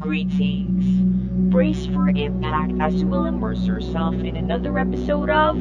Greetings. 0.00 0.80
Brace 1.52 1.84
for 1.92 2.08
impact 2.08 2.72
as 2.80 2.96
you 2.96 3.06
will 3.06 3.28
immerse 3.28 3.68
yourself 3.68 4.16
in 4.16 4.32
another 4.32 4.80
episode 4.80 5.28
of 5.28 5.60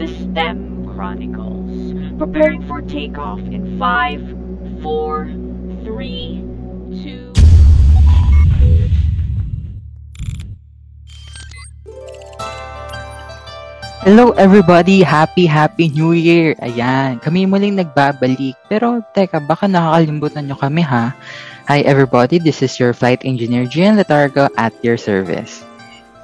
The 0.00 0.08
STEM 0.08 0.88
Chronicles. 0.88 1.92
Preparing 2.16 2.64
for 2.64 2.80
takeoff 2.80 3.44
in 3.44 3.76
5, 3.76 4.80
4, 4.80 5.28
3, 5.84 6.40
2, 7.04 7.34
Hello 14.04 14.36
everybody! 14.36 15.00
Happy, 15.00 15.44
happy 15.44 15.88
New 15.88 16.12
Year! 16.12 16.52
Ayan, 16.60 17.20
kami 17.24 17.44
muling 17.44 17.76
nagbabalik. 17.76 18.52
Pero 18.68 19.04
teka, 19.12 19.40
baka 19.40 19.68
nakakalimutan 19.68 20.44
nyo 20.48 20.56
kami 20.56 20.84
ha? 20.84 21.16
Hi 21.64 21.80
everybody, 21.80 22.36
this 22.36 22.60
is 22.60 22.76
your 22.76 22.92
flight 22.92 23.24
engineer 23.24 23.64
Gian 23.64 23.96
Letargo 23.96 24.52
at 24.60 24.76
your 24.84 25.00
service. 25.00 25.64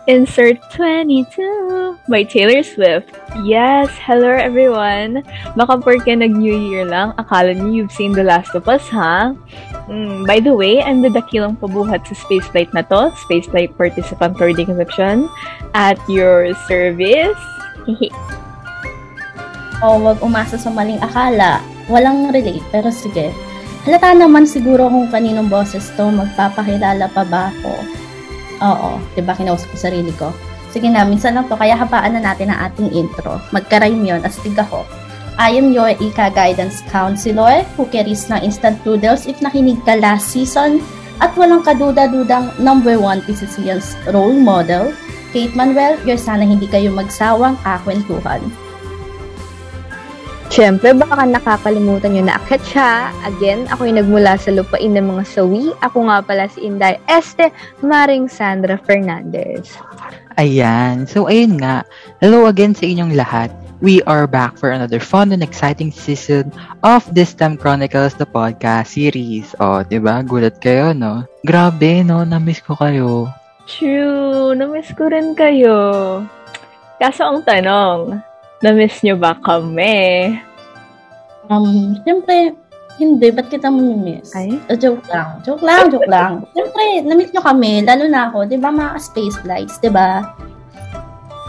Insert 0.04 0.60
22 0.76 1.96
by 2.12 2.28
Taylor 2.28 2.60
Swift. 2.60 3.08
Yes, 3.40 3.88
hello 4.04 4.28
everyone. 4.36 5.24
Baka 5.56 5.80
porque 5.80 6.12
nag-New 6.12 6.52
Year 6.52 6.84
lang, 6.84 7.16
akala 7.16 7.56
niyo 7.56 7.72
you've 7.72 7.96
seen 7.96 8.12
The 8.12 8.20
Last 8.20 8.52
of 8.52 8.68
Us, 8.68 8.84
ha? 8.92 9.32
Mm, 9.88 10.28
by 10.28 10.44
the 10.44 10.52
way, 10.52 10.84
I'm 10.84 11.00
the 11.00 11.08
dakilang 11.08 11.56
pabuhat 11.56 12.04
sa 12.04 12.12
spaceflight 12.20 12.76
na 12.76 12.84
to, 12.92 13.08
spaceflight 13.24 13.72
participant 13.80 14.36
coordination 14.36 15.24
at 15.72 15.96
your 16.04 16.52
service. 16.68 17.40
O 19.80 20.04
wag 20.04 20.20
umasa 20.20 20.60
sa 20.60 20.68
maling 20.68 21.00
akala. 21.00 21.64
Walang 21.88 22.28
relate, 22.28 22.60
pero 22.68 22.92
sige. 22.92 23.32
Halata 23.80 24.12
naman 24.12 24.44
siguro 24.44 24.92
kung 24.92 25.08
kaninong 25.08 25.48
boses 25.48 25.88
to, 25.96 26.12
magpapakilala 26.12 27.08
pa 27.16 27.24
ba 27.24 27.48
ako? 27.48 27.72
Oo, 28.60 28.90
di 29.16 29.24
ba 29.24 29.32
kinausap 29.32 29.72
ko 29.72 29.76
sarili 29.80 30.12
ko? 30.20 30.28
Sige 30.68 30.92
na, 30.92 31.00
minsan 31.08 31.32
lang 31.32 31.48
to, 31.48 31.56
kaya 31.56 31.72
hapaan 31.72 32.12
na 32.12 32.20
natin 32.20 32.52
ang 32.52 32.68
ating 32.68 32.92
intro. 32.92 33.40
Magka-rhyme 33.56 34.04
yun, 34.04 34.20
astig 34.20 34.52
ako. 34.52 34.84
I 35.40 35.56
am 35.56 35.72
your 35.72 35.96
Ika 35.96 36.28
Guidance 36.36 36.84
Counselor 36.92 37.64
who 37.80 37.88
carries 37.88 38.28
ng 38.28 38.44
instant 38.44 38.76
noodles 38.84 39.24
if 39.24 39.40
nakinig 39.40 39.80
ka 39.88 39.96
last 39.96 40.28
season 40.28 40.84
at 41.24 41.32
walang 41.32 41.64
kaduda-dudang 41.64 42.52
number 42.60 43.00
one 43.00 43.24
PCCN's 43.24 43.96
role 44.12 44.36
model, 44.36 44.92
Kate 45.32 45.56
Manuel, 45.56 45.96
your 46.04 46.20
sana 46.20 46.44
hindi 46.44 46.68
kayo 46.68 46.92
magsawang 46.92 47.56
kakwentuhan. 47.64 48.44
Siyempre, 50.50 50.90
baka 50.98 51.30
nakakalimutan 51.30 52.10
nyo 52.10 52.26
na 52.26 52.34
akit 52.34 52.58
siya. 52.66 53.14
Again, 53.22 53.70
ako 53.70 53.86
yung 53.86 54.02
nagmula 54.02 54.34
sa 54.34 54.50
lupain 54.50 54.98
ng 54.98 55.06
mga 55.06 55.22
sawi. 55.30 55.70
Ako 55.78 56.10
nga 56.10 56.18
pala 56.26 56.50
si 56.50 56.66
Inday 56.66 56.98
Este 57.06 57.54
Maring 57.86 58.26
Sandra 58.26 58.74
Fernandez. 58.82 59.70
Ayan, 60.42 61.06
so 61.06 61.30
ayun 61.30 61.54
nga. 61.62 61.86
Hello 62.18 62.50
again 62.50 62.74
sa 62.74 62.82
inyong 62.82 63.14
lahat. 63.14 63.54
We 63.78 64.02
are 64.10 64.26
back 64.26 64.58
for 64.58 64.74
another 64.74 64.98
fun 64.98 65.30
and 65.30 65.38
exciting 65.38 65.94
season 65.94 66.50
of 66.82 67.06
This 67.14 67.30
Time 67.30 67.54
Chronicles, 67.54 68.18
the 68.18 68.26
podcast 68.26 68.90
series. 68.90 69.54
O, 69.62 69.78
oh, 69.78 69.80
di 69.86 70.02
ba? 70.02 70.20
Gulat 70.26 70.58
kayo, 70.58 70.90
no? 70.90 71.30
Grabe, 71.46 72.02
no? 72.02 72.26
Namiss 72.26 72.58
ko 72.58 72.74
kayo. 72.74 73.30
True, 73.70 74.52
na-miss 74.58 74.90
ko 74.98 75.06
rin 75.06 75.32
kayo. 75.38 75.78
Kaso 76.98 77.22
ang 77.22 77.40
tanong, 77.46 78.20
na-miss 78.60 79.00
nyo 79.00 79.16
ba 79.16 79.36
kami? 79.40 80.36
Um, 81.48 81.96
siyempre, 82.04 82.54
hindi. 83.00 83.32
Ba't 83.32 83.48
kita 83.48 83.72
mo 83.72 83.96
miss? 83.96 84.36
Ay? 84.36 84.60
Uh, 84.68 84.76
joke 84.76 85.02
lang. 85.08 85.40
Joke 85.40 85.64
lang, 85.64 85.88
joke 85.88 86.06
lang. 86.06 86.44
Siyempre, 86.54 87.00
na-miss 87.08 87.32
nyo 87.32 87.42
kami. 87.42 87.80
Lalo 87.80 88.04
na 88.06 88.28
ako. 88.28 88.44
Di 88.44 88.60
ba 88.60 88.68
mga 88.68 89.00
space 89.00 89.40
flights, 89.40 89.80
di 89.80 89.88
ba? 89.88 90.20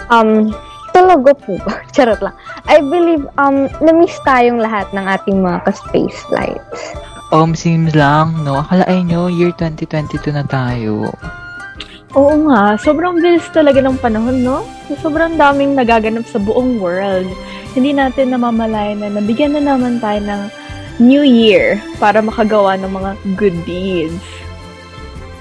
Um, 0.07 0.55
talaga 0.95 1.35
po 1.35 1.59
ba? 1.67 1.83
Charot 1.93 2.23
lang. 2.23 2.33
I 2.71 2.79
believe, 2.79 3.27
um, 3.35 3.67
na-miss 3.83 4.15
tayong 4.23 4.63
lahat 4.63 4.87
ng 4.95 5.03
ating 5.03 5.43
mga 5.43 5.67
ka-space 5.67 6.19
flights. 6.31 6.95
Um, 7.35 7.51
seems 7.51 7.95
lang, 7.95 8.31
no? 8.47 8.63
Akalain 8.63 9.11
nyo, 9.11 9.27
year 9.27 9.51
2022 9.59 10.31
na 10.35 10.47
tayo. 10.47 11.11
Oo 12.11 12.35
nga, 12.47 12.75
sobrang 12.75 13.19
bilis 13.19 13.47
talaga 13.55 13.79
ng 13.79 13.95
panahon, 13.99 14.43
no? 14.43 14.67
Sobrang 14.99 15.39
daming 15.39 15.79
nagaganap 15.79 16.27
sa 16.27 16.41
buong 16.43 16.75
world. 16.83 17.31
Hindi 17.71 17.95
natin 17.95 18.35
namamalayan 18.35 18.99
na 18.99 19.15
nabigyan 19.15 19.55
na 19.55 19.63
naman 19.63 20.03
tayo 20.03 20.19
ng 20.19 20.41
New 20.99 21.23
Year 21.23 21.79
para 22.03 22.19
makagawa 22.19 22.75
ng 22.75 22.91
mga 22.91 23.11
good 23.39 23.57
deeds. 23.63 24.19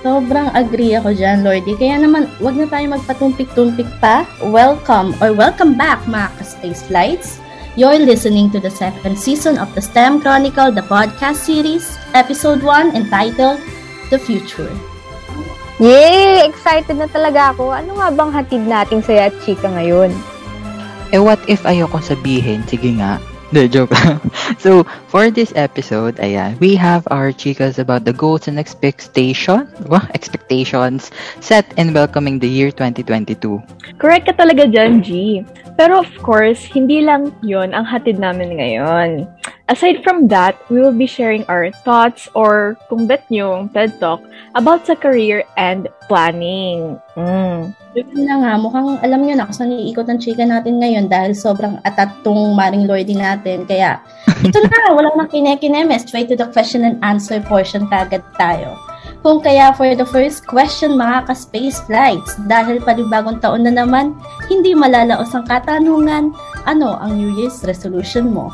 Sobrang 0.00 0.48
agree 0.56 0.96
ako 0.96 1.12
dyan, 1.12 1.44
Lordy. 1.44 1.76
Kaya 1.76 2.00
naman, 2.00 2.24
wag 2.40 2.56
na 2.56 2.64
tayo 2.64 2.88
magpatumpik-tumpik 2.96 3.90
pa. 4.00 4.24
Welcome 4.40 5.12
or 5.20 5.36
welcome 5.36 5.76
back, 5.76 6.00
mga 6.08 6.32
ka-space 6.40 6.86
flights. 6.88 7.42
You're 7.76 8.00
listening 8.00 8.48
to 8.56 8.58
the 8.58 8.72
second 8.72 9.20
season 9.20 9.60
of 9.60 9.68
the 9.76 9.82
STEM 9.84 10.24
Chronicle, 10.24 10.72
the 10.72 10.86
podcast 10.88 11.44
series, 11.44 11.84
episode 12.16 12.64
1 12.64 12.96
entitled 12.96 13.60
The 14.08 14.18
Future. 14.18 14.89
Yay! 15.80 16.44
Excited 16.44 17.00
na 17.00 17.08
talaga 17.08 17.56
ako. 17.56 17.72
Ano 17.72 17.96
nga 17.96 18.12
bang 18.12 18.28
hatid 18.28 18.68
nating 18.68 19.00
saya 19.00 19.32
at 19.32 19.34
chika 19.40 19.64
ngayon? 19.64 20.12
Eh, 21.08 21.16
what 21.16 21.40
if 21.48 21.64
ayoko 21.64 22.04
sabihin? 22.04 22.60
Sige 22.68 23.00
nga. 23.00 23.16
De, 23.56 23.64
joke 23.66 23.90
lang. 23.96 24.20
so, 24.62 24.84
for 25.10 25.32
this 25.32 25.56
episode, 25.56 26.20
ayan, 26.22 26.54
we 26.60 26.76
have 26.76 27.02
our 27.10 27.32
chicas 27.32 27.80
about 27.80 28.04
the 28.04 28.12
goals 28.12 28.46
and 28.46 28.60
expectation, 28.60 29.66
well, 29.90 30.06
expectations 30.14 31.10
set 31.40 31.66
in 31.74 31.90
welcoming 31.90 32.38
the 32.38 32.46
year 32.46 32.70
2022. 32.70 33.40
Correct 33.98 34.30
ka 34.30 34.36
talaga 34.36 34.70
dyan, 34.70 35.02
G. 35.02 35.42
Pero 35.74 36.04
of 36.04 36.12
course, 36.22 36.62
hindi 36.70 37.02
lang 37.02 37.34
yon 37.42 37.74
ang 37.74 37.88
hatid 37.88 38.20
namin 38.22 38.60
ngayon. 38.60 39.26
Aside 39.70 40.02
from 40.02 40.26
that, 40.34 40.58
we 40.66 40.82
will 40.82 40.90
be 40.90 41.06
sharing 41.06 41.46
our 41.46 41.70
thoughts 41.86 42.26
or 42.34 42.74
kung 42.90 43.06
bet 43.06 43.22
nyo, 43.30 43.70
TED 43.70 44.02
Talk 44.02 44.18
about 44.58 44.82
sa 44.82 44.98
career 44.98 45.46
and 45.54 45.86
planning. 46.10 46.98
Mm. 47.14 47.70
Yun 47.94 48.26
na 48.26 48.34
nga, 48.42 48.52
mukhang 48.58 48.98
alam 48.98 49.22
nyo 49.22 49.38
na 49.38 49.46
kung 49.46 49.54
saan 49.54 49.70
iikot 49.70 50.10
ang 50.10 50.18
chika 50.18 50.42
natin 50.42 50.82
ngayon 50.82 51.06
dahil 51.06 51.38
sobrang 51.38 51.78
atat 51.86 52.10
tong 52.26 52.58
Maring 52.58 52.90
Lordy 52.90 53.14
natin. 53.14 53.62
Kaya, 53.62 54.02
ito 54.42 54.58
na, 54.58 54.90
walang 54.90 55.14
nang 55.14 55.30
kine-kine, 55.30 55.86
straight 56.02 56.26
to 56.26 56.34
the 56.34 56.50
question 56.50 56.82
and 56.82 56.98
answer 57.06 57.38
portion 57.38 57.86
kagad 57.86 58.26
tayo. 58.34 58.74
Kung 59.22 59.38
kaya 59.38 59.70
for 59.78 59.86
the 59.94 60.08
first 60.08 60.50
question 60.50 60.98
mga 60.98 61.30
ka-space 61.30 61.78
flights, 61.86 62.34
dahil 62.50 62.82
panibagong 62.82 63.38
taon 63.38 63.62
na 63.62 63.70
naman, 63.70 64.18
hindi 64.50 64.74
malalaos 64.74 65.30
ang 65.30 65.46
katanungan, 65.46 66.34
ano 66.66 66.98
ang 66.98 67.22
New 67.22 67.38
Year's 67.38 67.62
resolution 67.62 68.34
mo? 68.34 68.50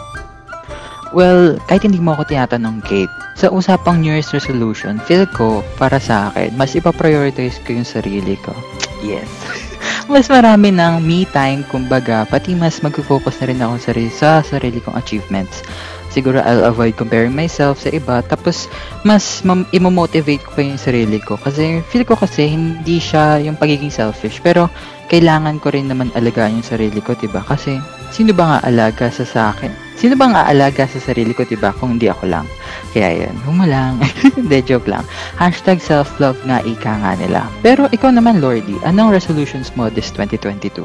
Well, 1.17 1.57
kahit 1.65 1.89
hindi 1.89 1.97
mo 1.97 2.13
ako 2.13 2.29
tinatanong, 2.29 2.85
Kate, 2.85 3.09
sa 3.41 3.49
usapang 3.49 4.05
New 4.05 4.13
Year's 4.13 4.37
resolution, 4.37 5.01
feel 5.01 5.25
ko, 5.25 5.65
para 5.81 5.97
sa 5.97 6.29
akin, 6.29 6.53
mas 6.61 6.77
ipaprioritize 6.77 7.57
ko 7.65 7.73
yung 7.73 7.89
sarili 7.89 8.37
ko. 8.45 8.53
Yes. 9.01 9.25
mas 10.13 10.29
marami 10.29 10.77
ng 10.77 11.01
me 11.01 11.25
time, 11.25 11.65
kumbaga, 11.73 12.29
pati 12.29 12.53
mas 12.53 12.85
mag-focus 12.85 13.41
na 13.41 13.47
rin 13.49 13.65
ako 13.65 13.75
sa 13.81 13.85
sarili, 13.89 14.11
sa 14.13 14.31
sarili 14.45 14.79
kong 14.85 15.01
achievements. 15.01 15.65
Siguro 16.13 16.45
I'll 16.45 16.69
avoid 16.69 17.01
comparing 17.01 17.33
myself 17.33 17.81
sa 17.81 17.97
iba, 17.97 18.21
tapos 18.21 18.69
mas 19.01 19.41
mam- 19.41 19.69
imomotivate 19.73 20.45
ko 20.45 20.53
pa 20.53 20.61
yung 20.69 20.77
sarili 20.77 21.17
ko. 21.17 21.41
Kasi 21.41 21.81
feel 21.89 22.05
ko 22.05 22.21
kasi 22.21 22.45
hindi 22.45 23.01
siya 23.01 23.41
yung 23.41 23.57
pagiging 23.57 23.93
selfish, 23.93 24.45
pero 24.45 24.69
kailangan 25.09 25.65
ko 25.65 25.73
rin 25.73 25.89
naman 25.89 26.13
alagaan 26.13 26.61
yung 26.61 26.65
sarili 26.65 27.01
ko, 27.05 27.13
'di 27.13 27.29
ba? 27.29 27.45
Kasi 27.45 27.77
sino 28.15 28.37
ba 28.37 28.45
nga 28.57 28.59
alaga 28.67 29.09
sa 29.09 29.25
sa 29.27 29.55
akin? 29.55 29.87
Sino 29.97 30.13
bang 30.13 30.37
aalaga 30.37 30.85
sa 30.85 31.01
sarili 31.01 31.33
ko, 31.33 31.49
diba, 31.49 31.73
kung 31.73 31.97
hindi 31.97 32.13
ako 32.13 32.29
lang? 32.29 32.45
Kaya 32.93 33.25
yan, 33.25 33.37
huwag 33.49 33.65
lang. 33.65 33.97
Hindi, 34.37 34.61
joke 34.61 34.93
lang. 34.93 35.09
Hashtag 35.41 35.81
self-love 35.81 36.37
nga 36.45 36.61
ika 36.69 37.01
nga 37.01 37.17
nila. 37.17 37.49
Pero 37.65 37.89
ikaw 37.89 38.13
naman, 38.13 38.45
Lordy, 38.45 38.77
anong 38.85 39.17
resolutions 39.17 39.73
mo 39.73 39.89
this 39.89 40.13
2022? 40.13 40.85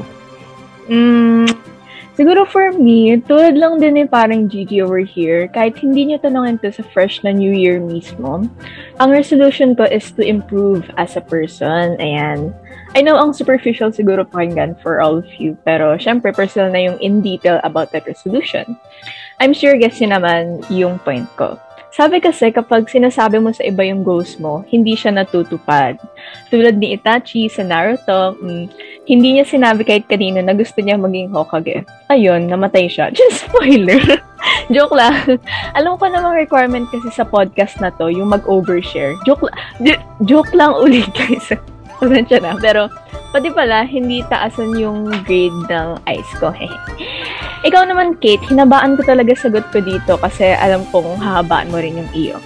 Mm, 0.88 1.44
siguro 2.22 2.46
for 2.46 2.70
me, 2.78 3.18
tulad 3.26 3.58
lang 3.58 3.82
din 3.82 3.98
ni 3.98 4.06
parang 4.06 4.46
Gigi 4.46 4.78
over 4.78 5.02
here, 5.02 5.50
kahit 5.50 5.74
hindi 5.82 6.06
niyo 6.06 6.22
tanongin 6.22 6.62
to 6.62 6.70
sa 6.70 6.86
fresh 6.94 7.18
na 7.26 7.34
New 7.34 7.50
Year 7.50 7.82
mismo, 7.82 8.46
ang 9.02 9.10
resolution 9.10 9.74
ko 9.74 9.90
is 9.90 10.14
to 10.14 10.22
improve 10.22 10.86
as 11.02 11.18
a 11.18 11.24
person. 11.26 11.98
Ayan. 11.98 12.54
I 12.94 13.02
know 13.02 13.18
ang 13.18 13.34
superficial 13.34 13.90
siguro 13.90 14.22
pakinggan 14.22 14.78
for 14.78 15.02
all 15.02 15.18
of 15.18 15.26
you, 15.42 15.58
pero 15.66 15.98
syempre 15.98 16.30
personal 16.30 16.70
na 16.70 16.86
yung 16.86 16.98
in 17.02 17.26
detail 17.26 17.58
about 17.66 17.90
that 17.90 18.06
resolution. 18.06 18.78
I'm 19.42 19.50
sure 19.50 19.74
guess 19.74 19.98
yun 19.98 20.14
naman 20.14 20.62
yung 20.70 21.02
point 21.02 21.26
ko. 21.34 21.58
Sabi 21.92 22.24
kasi 22.24 22.48
kapag 22.48 22.88
sinasabi 22.88 23.36
mo 23.36 23.52
sa 23.52 23.68
iba 23.68 23.84
yung 23.84 24.00
goals 24.00 24.40
mo, 24.40 24.64
hindi 24.72 24.96
siya 24.96 25.12
natutupad. 25.12 26.00
Tulad 26.48 26.80
ni 26.80 26.96
Itachi 26.96 27.52
sa 27.52 27.60
Naruto, 27.60 28.32
mm, 28.40 28.64
hindi 29.04 29.36
niya 29.36 29.44
sinabi 29.44 29.84
kahit 29.84 30.08
kanino 30.08 30.40
na 30.40 30.56
gusto 30.56 30.80
niya 30.80 30.96
maging 30.96 31.28
Hokage. 31.28 31.84
Ayun, 32.08 32.48
namatay 32.48 32.88
siya. 32.88 33.12
Just 33.16 33.44
spoiler. 33.44 34.00
Joke 34.74 34.96
lang. 34.96 35.36
Alam 35.78 36.00
ko 36.00 36.08
namang 36.08 36.40
requirement 36.40 36.88
kasi 36.88 37.12
sa 37.12 37.28
podcast 37.28 37.76
na 37.76 37.92
to, 38.00 38.08
yung 38.08 38.32
mag-overshare. 38.32 39.12
Joke, 39.28 39.44
la- 39.44 39.54
j- 39.84 40.02
joke 40.24 40.56
lang 40.56 40.72
ulit 40.72 41.12
guys. 41.12 41.52
Pasensya 42.00 42.40
na. 42.40 42.56
Pero, 42.56 42.88
pati 43.36 43.52
pala, 43.52 43.84
hindi 43.84 44.24
taasan 44.32 44.80
yung 44.80 45.12
grade 45.28 45.60
ng 45.68 46.00
ice 46.08 46.32
ko. 46.40 46.56
Ikaw 47.62 47.82
naman, 47.86 48.18
Kate, 48.18 48.42
hinabaan 48.50 48.98
ko 48.98 49.06
talaga 49.06 49.30
sagot 49.38 49.62
ko 49.70 49.78
dito 49.78 50.18
kasi 50.18 50.50
alam 50.50 50.82
kong 50.90 51.14
hahabaan 51.22 51.70
mo 51.70 51.78
rin 51.78 52.02
yung 52.02 52.10
iyo. 52.10 52.36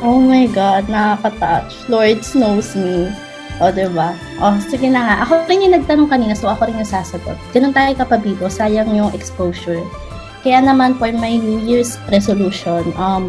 Oh 0.00 0.16
my 0.16 0.48
God, 0.48 0.88
nakaka-touch. 0.88 1.88
Lord 1.88 2.24
knows 2.32 2.72
me. 2.72 3.12
O, 3.62 3.70
diba? 3.70 4.16
O, 4.42 4.56
sige 4.64 4.88
na 4.88 5.00
nga. 5.04 5.14
Ako 5.24 5.44
rin 5.46 5.68
yung 5.68 5.76
nagtanong 5.76 6.08
kanina, 6.10 6.32
so 6.34 6.48
ako 6.48 6.66
rin 6.66 6.80
yung 6.80 6.88
sasagot. 6.88 7.36
Ganun 7.52 7.76
tayo 7.76 7.92
kapabibo, 7.94 8.48
sayang 8.48 8.90
yung 8.90 9.12
exposure. 9.14 9.80
Kaya 10.42 10.60
naman, 10.60 10.96
for 10.96 11.08
my 11.12 11.36
New 11.36 11.60
Year's 11.62 11.96
resolution, 12.10 12.90
um, 12.96 13.28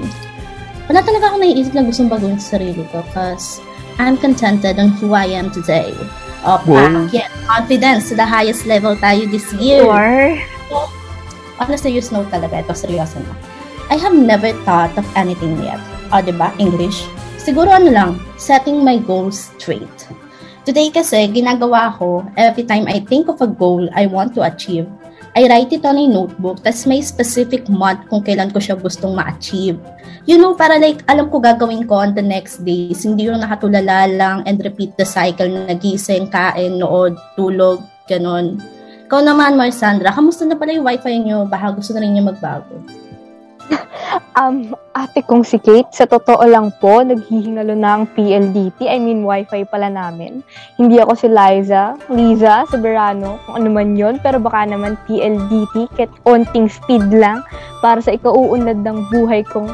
wala 0.88 1.00
talaga 1.03 1.31
ako 1.31 1.44
naiisip 1.44 1.75
na 1.75 1.86
gustong 1.86 2.12
baguhin 2.12 2.39
sa 2.39 2.57
sarili 2.57 2.83
ko 2.91 3.03
because 3.06 3.59
I'm 4.00 4.15
contented 4.19 4.80
on 4.80 4.95
who 5.00 5.12
I 5.15 5.27
am 5.31 5.51
today. 5.51 5.91
O, 6.44 6.59
Wow. 6.65 6.68
wow. 6.68 7.03
yeah, 7.12 7.30
confidence 7.45 8.09
to 8.09 8.15
the 8.15 8.25
highest 8.25 8.65
level 8.65 8.95
tayo 8.98 9.27
this 9.30 9.48
year. 9.59 9.86
Or, 9.86 10.36
on 11.60 11.72
a 11.72 11.80
serious 11.80 12.12
note 12.12 12.27
talaga, 12.30 12.62
ito 12.62 12.75
seryoso 12.75 13.19
na. 13.24 13.33
I 13.88 14.01
have 14.01 14.18
never 14.18 14.51
thought 14.66 14.94
of 14.98 15.06
anything 15.13 15.62
yet. 15.62 15.80
O, 16.10 16.22
ba? 16.36 16.54
English. 16.57 17.06
Siguro 17.38 17.69
ano 17.69 17.94
lang, 17.94 18.12
setting 18.42 18.81
my 18.81 18.98
goals 18.98 19.54
straight. 19.56 20.10
Today 20.66 20.89
kasi, 20.89 21.30
ginagawa 21.30 21.94
ko, 21.94 22.25
every 22.33 22.66
time 22.66 22.89
I 22.89 23.06
think 23.06 23.30
of 23.30 23.38
a 23.38 23.50
goal 23.50 23.86
I 23.94 24.10
want 24.10 24.33
to 24.33 24.42
achieve, 24.42 24.89
I 25.38 25.45
write 25.51 25.69
it 25.75 25.86
on 25.86 26.00
a 26.00 26.07
notebook, 26.07 26.63
tas 26.63 26.88
may 26.88 27.04
specific 27.06 27.68
month 27.69 28.07
kung 28.10 28.25
kailan 28.25 28.50
ko 28.50 28.57
siya 28.57 28.80
gustong 28.80 29.13
ma-achieve. 29.13 29.77
You 30.25 30.42
know, 30.42 30.57
para 30.57 30.81
like, 30.81 31.06
alam 31.06 31.30
ko 31.30 31.38
gagawin 31.38 31.86
ko 31.86 32.01
on 32.01 32.18
the 32.18 32.25
next 32.25 32.66
days, 32.66 33.06
hindi 33.06 33.30
yung 33.30 33.45
nakatulala 33.45 34.10
lang 34.10 34.42
and 34.50 34.57
repeat 34.66 34.98
the 34.98 35.06
cycle 35.06 35.45
na 35.45 35.69
nagising, 35.69 36.33
kain, 36.33 36.81
nood, 36.81 37.13
tulog, 37.38 37.86
ganon. 38.10 38.57
Ikaw 39.05 39.21
naman, 39.21 39.53
Marsandra, 39.53 40.09
kamusta 40.09 40.49
na 40.49 40.57
pala 40.57 40.73
yung 40.73 40.89
wifi 40.89 41.21
niyo? 41.21 41.45
Baka 41.45 41.77
gusto 41.77 41.93
na 41.93 42.01
rin 42.01 42.17
niyo 42.17 42.25
magbago. 42.25 42.81
Um, 44.35 44.75
ate 44.91 45.23
kong 45.23 45.47
si 45.47 45.55
Kate, 45.55 45.87
sa 45.95 46.03
totoo 46.03 46.43
lang 46.43 46.67
po, 46.83 46.99
naghihingalo 46.99 47.71
na 47.71 47.95
ang 47.95 48.03
PLDT, 48.11 48.83
I 48.83 48.99
mean 48.99 49.23
wifi 49.23 49.63
pala 49.63 49.87
namin. 49.87 50.43
Hindi 50.75 50.99
ako 50.99 51.15
si 51.15 51.27
Liza, 51.31 51.95
Liza, 52.11 52.67
Soberano, 52.67 53.39
kung 53.47 53.63
ano 53.63 53.69
man 53.71 53.95
yon 53.95 54.19
pero 54.19 54.43
baka 54.43 54.67
naman 54.67 54.99
PLDT, 55.07 55.87
kahit 55.95 56.11
onting 56.27 56.67
speed 56.67 57.07
lang, 57.15 57.47
para 57.79 58.03
sa 58.03 58.11
ikauunlad 58.11 58.83
ng 58.83 59.07
buhay 59.07 59.39
kong, 59.47 59.71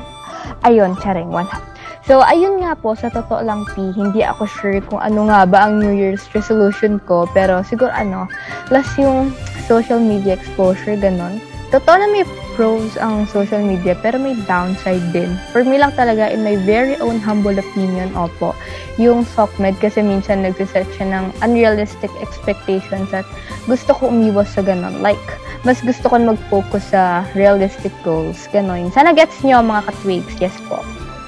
ayun, 0.62 0.94
charing, 1.02 1.34
wala. 1.34 1.71
So, 2.12 2.20
ayun 2.20 2.60
nga 2.60 2.76
po, 2.76 2.92
sa 2.92 3.08
totoo 3.08 3.40
lang, 3.40 3.64
P, 3.72 3.96
hindi 3.96 4.20
ako 4.20 4.44
sure 4.44 4.84
kung 4.84 5.00
ano 5.00 5.32
nga 5.32 5.48
ba 5.48 5.64
ang 5.64 5.80
New 5.80 5.96
Year's 5.96 6.28
resolution 6.36 7.00
ko, 7.08 7.24
pero 7.32 7.64
siguro 7.64 7.88
ano, 7.88 8.28
plus 8.68 8.84
yung 9.00 9.32
social 9.64 10.04
media 10.04 10.36
exposure, 10.36 11.00
ganon. 11.00 11.40
Totoo 11.72 11.96
na 11.96 12.12
may 12.12 12.28
pros 12.60 13.00
ang 13.00 13.24
social 13.32 13.64
media, 13.64 13.96
pero 13.96 14.20
may 14.20 14.36
downside 14.44 15.00
din. 15.16 15.40
For 15.56 15.64
me 15.64 15.80
lang 15.80 15.96
talaga, 15.96 16.28
in 16.28 16.44
my 16.44 16.60
very 16.68 17.00
own 17.00 17.16
humble 17.16 17.56
opinion, 17.56 18.12
opo, 18.12 18.52
yung 19.00 19.24
SOCMED 19.24 19.80
kasi 19.80 20.04
minsan 20.04 20.44
nagsiset 20.44 20.92
siya 21.00 21.16
ng 21.16 21.26
unrealistic 21.40 22.12
expectations 22.20 23.08
at 23.16 23.24
gusto 23.72 23.96
ko 23.96 24.12
umiwas 24.12 24.52
sa 24.52 24.60
ganon. 24.60 25.00
Like, 25.00 25.24
mas 25.64 25.80
gusto 25.80 26.12
ko 26.12 26.20
mag-focus 26.20 26.92
sa 26.92 27.24
realistic 27.40 27.96
goals, 28.04 28.52
ganon. 28.52 28.92
Sana 28.92 29.16
gets 29.16 29.40
nyo 29.48 29.64
mga 29.64 29.88
katwigs, 29.88 30.36
yes 30.44 30.60
po. 30.68 30.84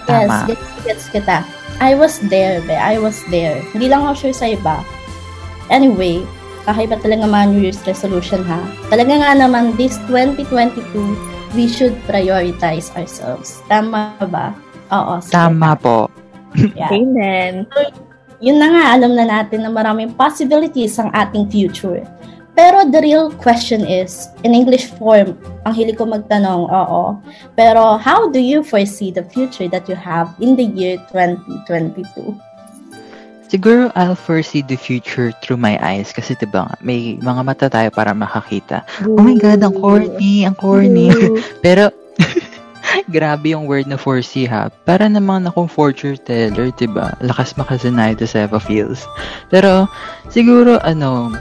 Yes, 0.08 0.30
Tama. 0.30 0.38
gets, 0.48 0.68
gets 0.84 1.06
kita. 1.10 1.38
I 1.82 1.98
was 1.98 2.22
there, 2.30 2.62
be. 2.64 2.76
I 2.76 3.02
was 3.02 3.20
there. 3.34 3.60
Hindi 3.74 3.90
lang 3.90 4.06
ako 4.06 4.30
sure 4.30 4.36
sa 4.36 4.48
iba. 4.52 4.84
Anyway, 5.74 6.22
kakaiba 6.64 7.00
talaga 7.02 7.28
mga 7.28 7.46
New 7.50 7.62
Year's 7.64 7.82
resolution 7.88 8.44
ha. 8.46 8.60
Talaga 8.92 9.14
nga 9.20 9.32
naman, 9.36 9.76
this 9.76 9.98
2022, 10.08 10.80
we 11.58 11.66
should 11.66 11.96
prioritize 12.06 12.94
ourselves. 12.94 13.64
Tama 13.68 14.16
ba? 14.28 14.54
Oo. 14.94 15.20
sige. 15.24 15.34
Tama 15.34 15.74
po. 15.78 16.08
Yeah. 16.78 16.94
amen. 16.94 17.66
Yun 18.44 18.62
na 18.62 18.68
nga, 18.70 18.84
alam 18.94 19.18
na 19.18 19.26
natin 19.26 19.66
na 19.66 19.72
maraming 19.74 20.14
possibilities 20.14 21.00
ang 21.02 21.10
ating 21.16 21.50
future. 21.50 22.06
Pero 22.54 22.86
the 22.86 23.02
real 23.02 23.34
question 23.34 23.82
is, 23.82 24.30
in 24.46 24.54
English 24.54 24.94
form, 25.02 25.34
ang 25.66 25.74
hilig 25.74 25.98
ko 25.98 26.06
magtanong, 26.06 26.70
oo. 26.70 27.18
Pero 27.58 27.98
how 27.98 28.30
do 28.30 28.38
you 28.38 28.62
foresee 28.62 29.10
the 29.10 29.26
future 29.26 29.66
that 29.66 29.90
you 29.90 29.98
have 29.98 30.30
in 30.38 30.54
the 30.54 30.70
year 30.78 31.02
2022? 31.10 32.38
Siguro 33.54 33.94
I'll 33.94 34.18
foresee 34.18 34.66
the 34.66 34.78
future 34.78 35.30
through 35.46 35.62
my 35.62 35.78
eyes 35.78 36.10
kasi 36.10 36.34
'di 36.34 36.50
ba 36.50 36.66
nga, 36.66 36.76
may 36.82 37.22
mga 37.22 37.42
mata 37.46 37.70
tayo 37.70 37.94
para 37.94 38.10
makakita. 38.10 38.82
Oh 39.06 39.22
my 39.22 39.38
god, 39.38 39.62
ang 39.62 39.78
corny, 39.78 40.42
ang 40.42 40.58
corny. 40.58 41.14
Pero 41.66 41.94
grabe 43.14 43.54
yung 43.54 43.70
word 43.70 43.86
na 43.86 43.98
foresee 43.98 44.50
ha. 44.50 44.74
Para 44.90 45.06
namang 45.06 45.46
akong 45.46 45.70
fortune 45.70 46.18
teller, 46.26 46.74
'di 46.74 46.90
ba? 46.98 47.14
Lakas 47.22 47.54
makasanay 47.54 48.18
to 48.18 48.26
sa 48.26 48.50
feels. 48.58 49.06
Pero 49.54 49.86
siguro 50.34 50.82
ano, 50.82 51.38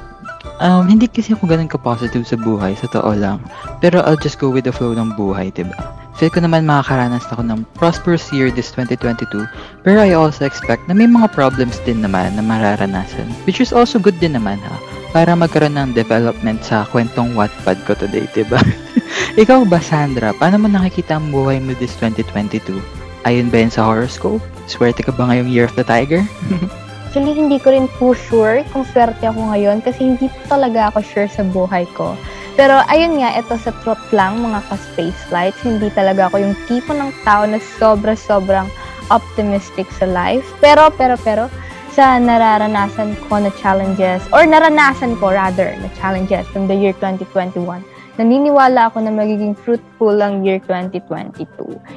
um, 0.62 0.86
hindi 0.86 1.10
kasi 1.10 1.34
ako 1.34 1.50
ganun 1.50 1.68
ka-positive 1.68 2.24
sa 2.24 2.38
buhay, 2.38 2.78
sa 2.78 2.86
totoo 2.88 3.12
lang. 3.18 3.42
Pero 3.82 4.00
I'll 4.06 4.18
just 4.18 4.38
go 4.38 4.48
with 4.48 4.64
the 4.64 4.72
flow 4.72 4.94
ng 4.94 5.18
buhay, 5.18 5.50
ba? 5.50 6.02
Feel 6.16 6.28
ko 6.28 6.44
naman 6.44 6.68
makakaranas 6.68 7.24
ako 7.32 7.42
ng 7.42 7.64
prosperous 7.74 8.28
year 8.30 8.52
this 8.52 8.68
2022 8.76 9.48
pero 9.80 9.98
I 10.04 10.12
also 10.12 10.44
expect 10.44 10.84
na 10.84 10.92
may 10.92 11.08
mga 11.08 11.32
problems 11.32 11.80
din 11.88 12.04
naman 12.04 12.36
na 12.36 12.44
mararanasan 12.44 13.32
which 13.48 13.64
is 13.64 13.72
also 13.72 13.96
good 13.96 14.20
din 14.20 14.36
naman 14.36 14.60
ha 14.60 14.76
para 15.12 15.32
magkaroon 15.32 15.76
ng 15.76 15.96
development 15.96 16.60
sa 16.64 16.84
kwentong 16.88 17.36
Wattpad 17.36 17.84
ko 17.84 17.92
today, 17.96 18.24
ba? 18.48 18.60
Ikaw 19.42 19.68
ba, 19.68 19.80
Sandra? 19.80 20.32
Paano 20.32 20.56
mo 20.64 20.68
nakikita 20.72 21.20
ang 21.20 21.28
buhay 21.28 21.60
mo 21.60 21.76
this 21.76 21.92
2022? 22.00 22.80
Ayon 23.28 23.52
ba 23.52 23.60
yun 23.60 23.72
sa 23.72 23.84
horoscope? 23.84 24.40
Swerte 24.66 25.04
ka 25.04 25.12
ba 25.12 25.28
ngayong 25.28 25.52
Year 25.52 25.68
of 25.68 25.76
the 25.76 25.84
Tiger? 25.84 26.24
Actually, 27.12 27.36
hindi 27.36 27.60
ko 27.60 27.76
rin 27.76 27.92
po 28.00 28.16
sure 28.16 28.64
kung 28.72 28.88
swerte 28.88 29.20
ako 29.28 29.52
ngayon 29.52 29.84
kasi 29.84 30.16
hindi 30.16 30.32
po 30.32 30.56
talaga 30.56 30.88
ako 30.88 31.04
sure 31.04 31.28
sa 31.28 31.44
buhay 31.44 31.84
ko. 31.92 32.16
Pero 32.56 32.80
ayun 32.88 33.20
nga, 33.20 33.36
ito 33.36 33.52
sa 33.60 33.68
truth 33.84 34.00
lang, 34.16 34.40
mga 34.40 34.64
ka-space 34.72 35.20
flights, 35.28 35.60
hindi 35.60 35.92
talaga 35.92 36.32
ako 36.32 36.40
yung 36.40 36.56
tipo 36.64 36.96
ng 36.96 37.12
tao 37.20 37.44
na 37.44 37.60
sobra-sobrang 37.60 38.64
optimistic 39.12 39.92
sa 39.92 40.08
life. 40.08 40.56
Pero, 40.64 40.88
pero, 40.88 41.20
pero, 41.20 41.52
sa 41.92 42.16
nararanasan 42.16 43.12
ko 43.28 43.44
na 43.44 43.52
challenges, 43.60 44.24
or 44.32 44.48
naranasan 44.48 45.12
ko 45.20 45.36
rather, 45.36 45.76
na 45.84 45.92
challenges 46.00 46.48
from 46.48 46.64
the 46.64 46.72
year 46.72 46.96
2021, 46.96 47.84
naniniwala 48.20 48.92
ako 48.92 49.00
na 49.00 49.12
magiging 49.12 49.56
fruitful 49.56 50.12
ang 50.20 50.44
year 50.44 50.60
2022. 50.68 51.48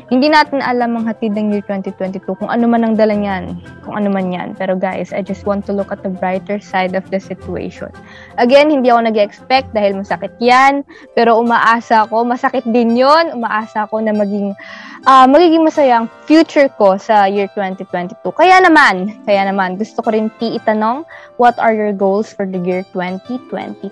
Hindi 0.08 0.28
natin 0.32 0.64
alam 0.64 0.96
ang 0.96 1.04
hatid 1.12 1.36
ng 1.36 1.52
year 1.52 1.64
2022 1.68 2.24
kung 2.40 2.48
ano 2.48 2.66
man 2.72 2.88
ang 2.88 2.96
dala 2.96 3.12
niyan, 3.12 3.60
kung 3.84 4.00
ano 4.00 4.08
man 4.08 4.32
yan. 4.32 4.56
Pero 4.56 4.80
guys, 4.80 5.12
I 5.12 5.20
just 5.20 5.44
want 5.44 5.68
to 5.68 5.76
look 5.76 5.92
at 5.92 6.00
the 6.08 6.12
brighter 6.12 6.62
side 6.64 6.96
of 6.96 7.04
the 7.12 7.20
situation. 7.20 7.92
Again, 8.40 8.72
hindi 8.72 8.88
ako 8.88 9.12
nag 9.12 9.20
expect 9.20 9.76
dahil 9.76 10.00
masakit 10.00 10.32
yan, 10.40 10.88
pero 11.18 11.36
umaasa 11.36 12.08
ako, 12.08 12.24
masakit 12.24 12.64
din 12.64 12.96
yon 12.96 13.36
umaasa 13.36 13.84
ako 13.84 14.00
na 14.00 14.16
maging, 14.16 14.56
ah, 15.04 15.28
magiging 15.28 15.68
masaya 15.68 16.00
ang 16.00 16.08
future 16.24 16.72
ko 16.80 16.96
sa 16.96 17.28
year 17.28 17.52
2022. 17.52 18.16
Kaya 18.32 18.64
naman, 18.64 19.12
kaya 19.28 19.44
naman, 19.44 19.76
gusto 19.76 20.00
ko 20.00 20.16
rin 20.16 20.32
itanong, 20.40 21.04
what 21.36 21.60
are 21.60 21.76
your 21.76 21.92
goals 21.92 22.32
for 22.32 22.48
the 22.48 22.62
year 22.64 22.88
2022? 22.96 23.92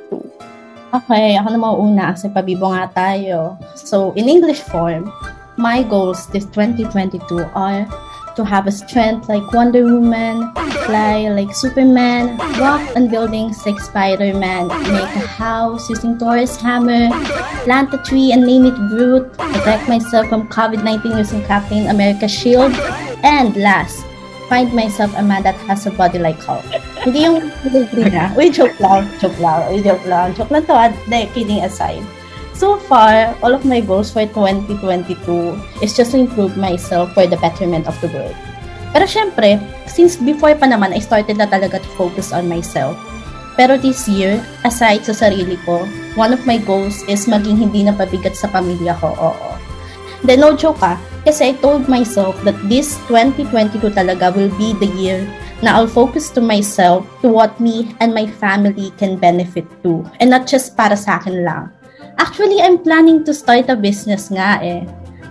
Okay, 0.94 1.34
ako 1.42 1.48
na 1.50 1.58
mauuna 1.58 2.04
kasi 2.14 2.30
pabibo 2.30 2.70
nga 2.70 2.86
tayo. 2.94 3.58
So, 3.74 4.14
in 4.14 4.30
English 4.30 4.62
form, 4.62 5.10
my 5.58 5.82
goals 5.82 6.30
this 6.30 6.46
2022 6.54 7.18
are 7.58 7.90
to 8.38 8.46
have 8.46 8.70
a 8.70 8.74
strength 8.74 9.26
like 9.26 9.42
Wonder 9.50 9.82
Woman, 9.90 10.54
fly 10.86 11.34
like 11.34 11.50
Superman, 11.50 12.38
walk 12.62 12.82
on 12.94 13.10
buildings 13.10 13.58
like 13.66 13.82
Spider-Man, 13.82 14.70
make 14.70 15.14
a 15.18 15.26
house 15.26 15.90
using 15.90 16.18
Thor's 16.22 16.54
hammer, 16.62 17.10
plant 17.66 17.90
a 17.94 17.98
tree 18.06 18.30
and 18.30 18.46
name 18.46 18.70
it 18.70 18.78
Groot, 18.94 19.34
protect 19.34 19.90
myself 19.90 20.30
from 20.30 20.46
COVID-19 20.50 21.18
using 21.18 21.42
Captain 21.50 21.90
America 21.90 22.30
shield, 22.30 22.74
and 23.26 23.58
last, 23.58 24.06
find 24.50 24.74
myself 24.74 25.12
a 25.16 25.24
man 25.24 25.44
that 25.44 25.56
has 25.68 25.86
a 25.86 25.92
body 25.92 26.20
like 26.20 26.40
Hulk. 26.42 26.66
Hindi 27.04 27.28
yung 27.28 27.52
delivery 27.64 28.10
na. 28.12 28.32
Uy, 28.36 28.52
joke 28.52 28.76
lang. 28.80 29.08
Joke 29.20 29.38
lang. 29.40 29.68
Uy, 29.72 29.84
joke 29.84 30.06
lang. 30.08 30.32
Joke 30.36 30.52
lang 30.52 30.64
to. 30.66 30.76
Hindi, 30.76 31.28
kidding 31.36 31.62
aside. 31.64 32.04
So 32.54 32.78
far, 32.78 33.34
all 33.42 33.54
of 33.54 33.66
my 33.66 33.82
goals 33.82 34.14
for 34.14 34.24
2022 34.30 34.78
is 35.82 35.98
just 35.98 36.14
to 36.14 36.22
improve 36.22 36.56
myself 36.56 37.12
for 37.18 37.26
the 37.26 37.38
betterment 37.42 37.90
of 37.90 37.98
the 38.00 38.08
world. 38.14 38.38
Pero 38.94 39.10
syempre, 39.10 39.58
since 39.90 40.22
before 40.22 40.54
pa 40.54 40.70
naman, 40.70 40.94
I 40.94 41.02
started 41.02 41.42
na 41.42 41.50
talaga 41.50 41.82
to 41.82 41.90
focus 41.98 42.30
on 42.30 42.46
myself. 42.46 42.94
Pero 43.58 43.78
this 43.78 44.06
year, 44.06 44.38
aside 44.66 45.02
sa 45.06 45.18
sarili 45.18 45.58
ko, 45.66 45.86
one 46.14 46.34
of 46.34 46.46
my 46.46 46.62
goals 46.62 47.02
is 47.10 47.26
maging 47.26 47.58
hindi 47.58 47.86
na 47.86 47.94
pabigat 47.94 48.38
sa 48.38 48.50
pamilya 48.50 48.98
ko, 49.02 49.14
oo. 49.18 49.52
Then 50.22 50.46
no 50.46 50.54
joke 50.54 50.82
ah, 50.82 50.98
kasi 51.24 51.52
I 51.52 51.54
told 51.60 51.88
myself 51.88 52.36
that 52.44 52.56
this 52.68 53.00
2022 53.08 53.80
talaga 53.96 54.32
will 54.36 54.52
be 54.60 54.76
the 54.80 54.92
year 55.00 55.24
na 55.64 55.80
I'll 55.80 55.88
focus 55.88 56.28
to 56.36 56.44
myself, 56.44 57.08
to 57.24 57.32
what 57.32 57.56
me 57.60 57.96
and 58.04 58.12
my 58.12 58.28
family 58.28 58.92
can 59.00 59.16
benefit 59.16 59.64
to. 59.88 60.04
And 60.20 60.30
not 60.30 60.48
just 60.48 60.76
para 60.76 61.00
sa 61.00 61.24
akin 61.24 61.48
lang. 61.48 61.72
Actually, 62.20 62.60
I'm 62.60 62.84
planning 62.84 63.24
to 63.24 63.32
start 63.34 63.72
a 63.72 63.78
business 63.80 64.28
nga 64.28 64.60
eh. 64.60 64.84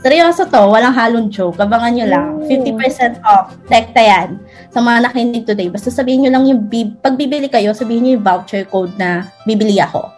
Seryoso 0.03 0.51
to, 0.51 0.67
walang 0.67 0.97
halong 0.99 1.31
joke. 1.31 1.63
Abangan 1.63 1.95
nyo 1.95 2.07
lang. 2.11 2.29
50% 2.51 3.23
off. 3.23 3.55
Tekta 3.71 4.03
yan. 4.03 4.29
Sa 4.75 4.83
mga 4.83 5.07
nakinig 5.07 5.47
today, 5.47 5.71
basta 5.71 5.95
sabihin 5.95 6.27
nyo 6.27 6.31
lang 6.35 6.45
yung, 6.51 6.61
bib- 6.67 6.99
pag 6.99 7.15
bibili 7.15 7.47
kayo, 7.47 7.71
sabihin 7.71 8.03
nyo 8.03 8.13
yung 8.19 8.27
voucher 8.27 8.67
code 8.67 8.93
na 8.99 9.31
bibili 9.47 9.79
ako. 9.79 10.11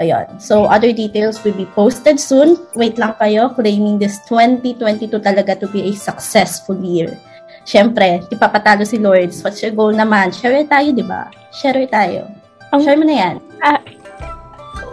Ayun. 0.00 0.40
So, 0.40 0.64
other 0.64 0.96
details 0.96 1.44
will 1.44 1.52
be 1.52 1.68
posted 1.76 2.16
soon. 2.16 2.56
Wait 2.72 2.96
lang 2.96 3.12
kayo, 3.20 3.52
claiming 3.52 4.00
this 4.00 4.16
2022 4.24 5.12
talaga 5.20 5.60
to 5.60 5.68
be 5.68 5.88
a 5.88 5.92
successful 5.92 6.80
year. 6.80 7.20
Siyempre, 7.68 8.24
ipapatalo 8.32 8.88
si 8.88 8.96
Lords. 8.96 9.44
What's 9.44 9.60
your 9.60 9.76
goal 9.76 9.92
naman? 9.92 10.32
Share 10.32 10.64
tayo, 10.64 10.88
di 10.96 11.04
ba? 11.04 11.28
Share 11.52 11.84
tayo. 11.84 12.32
Ang- 12.72 12.80
Share 12.80 12.96
mo 12.96 13.04
na 13.04 13.16
yan. 13.20 13.34
Ah, 13.60 13.76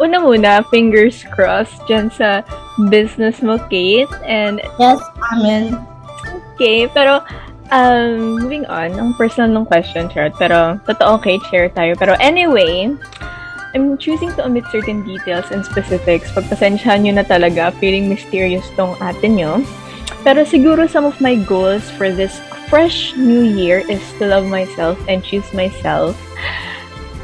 una 0.03 0.19
muna, 0.19 0.59
fingers 0.67 1.23
crossed 1.31 1.79
dyan 1.87 2.11
sa 2.11 2.43
business 2.91 3.39
mo, 3.39 3.55
Kate. 3.71 4.11
And 4.27 4.59
Yes, 4.75 4.99
amen. 5.31 5.79
okay, 6.53 6.91
pero 6.91 7.23
um, 7.71 8.43
moving 8.43 8.67
on, 8.67 8.91
ang 8.99 9.15
personal 9.15 9.55
ng 9.55 9.65
question, 9.65 10.11
Charot. 10.11 10.35
Pero 10.35 10.75
totoo, 10.83 11.15
Kate, 11.23 11.41
share 11.47 11.71
tayo. 11.71 11.95
Pero 11.95 12.13
anyway, 12.19 12.91
I'm 13.75 13.97
choosing 13.97 14.31
to 14.35 14.45
omit 14.45 14.65
certain 14.71 15.03
details 15.03 15.51
and 15.51 15.65
specifics. 15.65 16.31
Pagpasensyahan 16.31 17.03
nyo 17.03 17.13
na 17.19 17.25
talaga, 17.27 17.75
feeling 17.79 18.07
mysterious 18.07 18.65
tong 18.79 18.95
atin 19.03 19.35
nyo. 19.35 19.51
Pero 20.23 20.43
siguro 20.43 20.87
some 20.89 21.05
of 21.05 21.19
my 21.19 21.35
goals 21.35 21.87
for 21.95 22.11
this 22.11 22.39
fresh 22.67 23.15
new 23.15 23.43
year 23.43 23.83
is 23.87 24.03
to 24.19 24.27
love 24.27 24.47
myself 24.47 24.99
and 25.07 25.23
choose 25.23 25.47
myself 25.55 26.15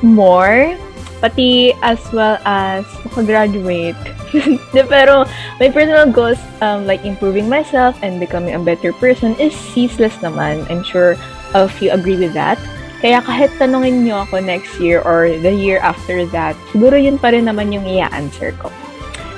more. 0.03 0.75
Pati 1.23 1.71
as 1.79 2.00
well 2.12 2.35
as 2.43 2.83
makagraduate. 3.07 3.95
Pero 4.75 5.23
my 5.59 5.71
personal 5.71 6.12
goals 6.12 6.39
um, 6.59 6.83
like 6.83 7.07
improving 7.07 7.47
myself 7.47 7.95
and 8.03 8.19
becoming 8.19 8.55
a 8.55 8.59
better 8.59 8.91
person 8.91 9.31
is 9.39 9.55
ceaseless 9.55 10.15
naman. 10.19 10.67
I'm 10.67 10.83
sure 10.83 11.15
of 11.55 11.71
you 11.79 11.95
agree 11.95 12.19
with 12.19 12.35
that. 12.35 12.59
Kaya 13.03 13.19
kahit 13.19 13.51
tanungin 13.60 14.07
nyo 14.07 14.24
ako 14.24 14.39
next 14.39 14.79
year 14.79 15.03
or 15.03 15.27
the 15.27 15.51
year 15.51 15.83
after 15.83 16.24
that, 16.31 16.55
siguro 16.72 16.95
yun 16.95 17.19
pa 17.19 17.36
rin 17.36 17.51
naman 17.51 17.75
yung 17.75 17.83
i-answer 17.83 18.55
ko. 18.63 18.72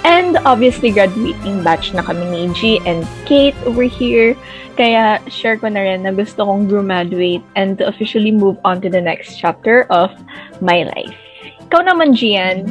And 0.06 0.38
obviously, 0.46 0.94
graduating 0.94 1.66
batch 1.66 1.98
na 1.98 2.06
kami 2.06 2.30
ni 2.30 2.54
G 2.54 2.78
and 2.86 3.02
Kate 3.26 3.58
over 3.66 3.90
here. 3.90 4.38
Kaya 4.78 5.18
share 5.34 5.58
ko 5.58 5.66
na 5.66 5.82
rin 5.82 6.06
na 6.06 6.14
gusto 6.14 6.46
kong 6.46 6.70
graduate 6.70 7.42
and 7.58 7.82
to 7.82 7.90
officially 7.90 8.30
move 8.30 8.62
on 8.62 8.86
to 8.86 8.90
the 8.94 9.02
next 9.02 9.34
chapter 9.42 9.90
of 9.90 10.14
my 10.62 10.86
life. 10.86 11.18
Ikaw 11.66 11.90
naman, 11.90 12.14
Gian. 12.14 12.70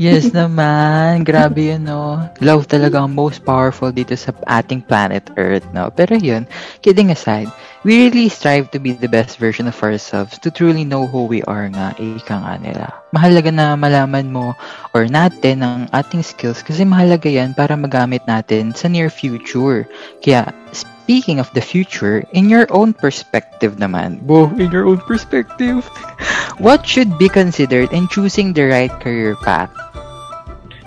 Yes 0.00 0.32
naman. 0.36 1.28
Grabe 1.28 1.76
yun, 1.76 1.92
no? 1.92 2.24
Love 2.40 2.64
talaga 2.64 3.04
ang 3.04 3.12
most 3.12 3.44
powerful 3.44 3.92
dito 3.92 4.16
sa 4.16 4.32
ating 4.48 4.80
planet 4.88 5.28
Earth, 5.36 5.68
no? 5.76 5.92
Pero 5.92 6.16
yun, 6.16 6.48
kidding 6.80 7.12
aside, 7.12 7.52
we 7.84 8.08
really 8.08 8.28
strive 8.28 8.70
to 8.72 8.78
be 8.78 8.92
the 8.92 9.08
best 9.08 9.36
version 9.36 9.66
of 9.68 9.76
ourselves 9.82 10.38
to 10.40 10.50
truly 10.50 10.84
know 10.84 11.06
who 11.06 11.26
we 11.26 11.42
are 11.44 11.68
nga, 11.68 11.92
ika 11.98 12.36
nga 12.38 12.54
nila. 12.60 12.86
Mahalaga 13.12 13.50
na 13.52 13.76
malaman 13.76 14.32
mo 14.32 14.54
or 14.94 15.04
natin 15.06 15.60
ang 15.60 15.88
ating 15.92 16.24
skills 16.24 16.62
kasi 16.62 16.84
mahalaga 16.84 17.28
yan 17.28 17.52
para 17.52 17.76
magamit 17.76 18.24
natin 18.24 18.72
sa 18.72 18.88
near 18.88 19.10
future. 19.10 19.84
Kaya, 20.24 20.52
speaking 20.72 21.38
of 21.38 21.50
the 21.54 21.62
future, 21.62 22.24
in 22.32 22.48
your 22.48 22.66
own 22.74 22.94
perspective 22.94 23.76
naman, 23.76 24.22
bo, 24.24 24.50
in 24.56 24.72
your 24.72 24.86
own 24.86 24.98
perspective, 25.04 25.86
what 26.64 26.86
should 26.86 27.14
be 27.18 27.28
considered 27.28 27.92
in 27.92 28.08
choosing 28.08 28.52
the 28.52 28.66
right 28.66 28.92
career 28.98 29.36
path? 29.44 29.70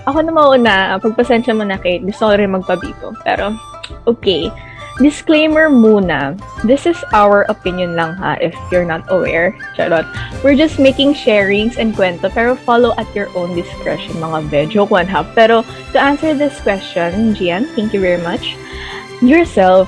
Ako 0.09 0.25
na 0.25 0.31
mauna, 0.33 0.73
pagpasensya 0.97 1.53
mo 1.53 1.61
na, 1.61 1.77
Kate. 1.77 2.01
Gusto 2.01 2.33
ko. 2.33 3.13
Pero, 3.21 3.53
okay. 4.09 4.49
Disclaimer 4.99 5.71
muna. 5.71 6.35
This 6.67 6.83
is 6.83 6.99
our 7.15 7.47
opinion 7.47 7.95
lang 7.95 8.19
ha, 8.19 8.35
if 8.43 8.51
you're 8.67 8.83
not 8.83 9.07
aware. 9.07 9.55
Charot. 9.79 10.03
We're 10.43 10.59
just 10.59 10.75
making 10.75 11.15
sharings 11.15 11.79
and 11.79 11.95
kwento, 11.95 12.27
pero 12.27 12.59
follow 12.59 12.91
at 12.99 13.07
your 13.15 13.31
own 13.31 13.55
discretion, 13.55 14.19
mga 14.19 14.51
be. 14.51 14.59
Joke 14.67 14.91
one 14.91 15.07
half. 15.07 15.23
Pero, 15.39 15.63
to 15.95 15.97
answer 15.97 16.35
this 16.35 16.59
question, 16.59 17.31
Gian, 17.31 17.63
thank 17.79 17.95
you 17.95 18.03
very 18.03 18.19
much. 18.19 18.59
Yourself, 19.23 19.87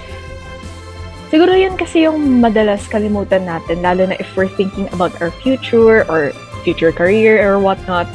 siguro 1.28 1.60
yun 1.60 1.76
kasi 1.76 2.08
yung 2.08 2.40
madalas 2.40 2.88
kalimutan 2.88 3.44
natin, 3.44 3.84
lalo 3.84 4.08
na 4.08 4.16
if 4.16 4.32
we're 4.40 4.48
thinking 4.56 4.88
about 4.96 5.12
our 5.20 5.36
future 5.44 6.08
or 6.08 6.32
future 6.64 6.96
career 6.96 7.44
or 7.44 7.60
whatnot. 7.60 8.08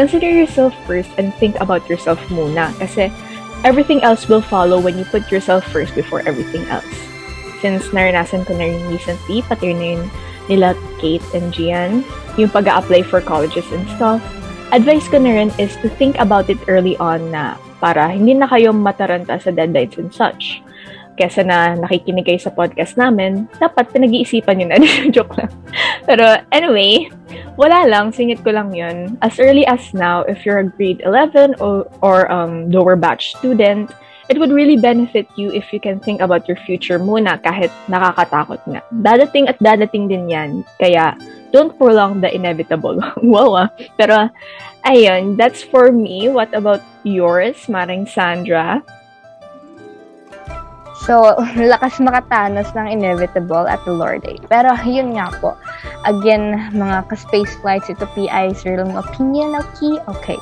Consider 0.00 0.32
yourself 0.32 0.72
first 0.88 1.12
and 1.20 1.36
think 1.36 1.60
about 1.60 1.84
yourself 1.84 2.16
muna 2.32 2.72
kasi 2.80 3.12
everything 3.64 4.02
else 4.02 4.28
will 4.28 4.40
follow 4.40 4.80
when 4.80 4.96
you 4.96 5.04
put 5.04 5.30
yourself 5.30 5.64
first 5.68 5.94
before 5.94 6.20
everything 6.26 6.64
else. 6.68 6.88
Since 7.60 7.92
naranasan 7.92 8.48
ko 8.48 8.56
na 8.56 8.64
rin 8.64 8.82
recently, 8.88 9.44
pati 9.44 9.76
na 9.76 10.08
nila 10.48 10.72
Kate 10.98 11.24
and 11.36 11.52
Gian, 11.52 12.02
yung 12.40 12.48
pag 12.48 12.66
apply 12.66 13.04
for 13.04 13.20
colleges 13.20 13.68
and 13.68 13.84
stuff, 13.94 14.20
advice 14.72 15.04
ko 15.08 15.20
na 15.20 15.36
rin 15.36 15.50
is 15.60 15.76
to 15.84 15.92
think 16.00 16.16
about 16.16 16.48
it 16.48 16.58
early 16.66 16.96
on 16.96 17.28
na 17.28 17.60
para 17.80 18.08
hindi 18.08 18.32
na 18.32 18.48
kayo 18.48 18.72
mataranta 18.72 19.36
sa 19.40 19.52
deadlines 19.52 19.96
and 20.00 20.12
such. 20.12 20.64
Kesa 21.18 21.42
na 21.46 21.74
nakikinig 21.76 22.26
kayo 22.26 22.40
sa 22.40 22.54
podcast 22.54 22.94
namin, 22.94 23.48
dapat 23.58 23.90
pinag-iisipan 23.90 24.58
nyo 24.58 24.66
na. 24.70 24.78
Joke 25.14 25.36
lang. 25.36 25.52
Pero 26.06 26.24
anyway, 26.54 27.10
wala 27.60 27.84
lang, 27.86 28.14
singit 28.14 28.40
ko 28.40 28.54
lang 28.54 28.72
yun. 28.72 29.18
As 29.20 29.38
early 29.38 29.66
as 29.66 29.92
now, 29.92 30.22
if 30.24 30.46
you're 30.46 30.62
a 30.62 30.68
grade 30.68 31.02
11 31.04 31.60
or, 31.60 31.86
or 32.00 32.30
um, 32.32 32.70
lower 32.70 32.96
batch 32.96 33.36
student, 33.36 33.90
it 34.30 34.38
would 34.38 34.54
really 34.54 34.78
benefit 34.78 35.26
you 35.34 35.50
if 35.50 35.74
you 35.74 35.80
can 35.82 35.98
think 35.98 36.22
about 36.22 36.46
your 36.46 36.56
future 36.62 37.02
muna 37.02 37.42
kahit 37.42 37.68
nakakatakot 37.90 38.62
nga. 38.70 38.80
Dadating 39.02 39.50
at 39.50 39.58
dadating 39.58 40.06
din 40.06 40.30
yan. 40.30 40.62
Kaya, 40.78 41.18
don't 41.50 41.74
prolong 41.74 42.22
the 42.22 42.30
inevitable. 42.30 43.02
wow 43.26 43.66
ah. 43.66 43.68
Pero, 43.98 44.30
ayun, 44.86 45.34
that's 45.34 45.66
for 45.66 45.90
me. 45.90 46.30
What 46.30 46.54
about 46.54 46.80
yours, 47.02 47.66
Maring 47.66 48.06
Sandra? 48.06 48.80
So, 51.04 51.36
lakas 51.72 51.96
makatanos 52.00 52.68
ng 52.76 52.88
inevitable 52.88 53.64
at 53.64 53.80
the 53.88 53.94
Lord 53.94 54.24
eh. 54.28 54.36
Pero, 54.52 54.76
yun 54.84 55.16
nga 55.16 55.32
po. 55.40 55.56
Again, 56.04 56.72
mga 56.76 57.08
ka-space 57.08 57.56
flights, 57.64 57.88
ito 57.88 58.04
PI, 58.12 58.52
sir 58.52 58.76
lang 58.76 58.92
opinion, 58.92 59.56
okay? 59.56 59.96
Okay. 60.08 60.40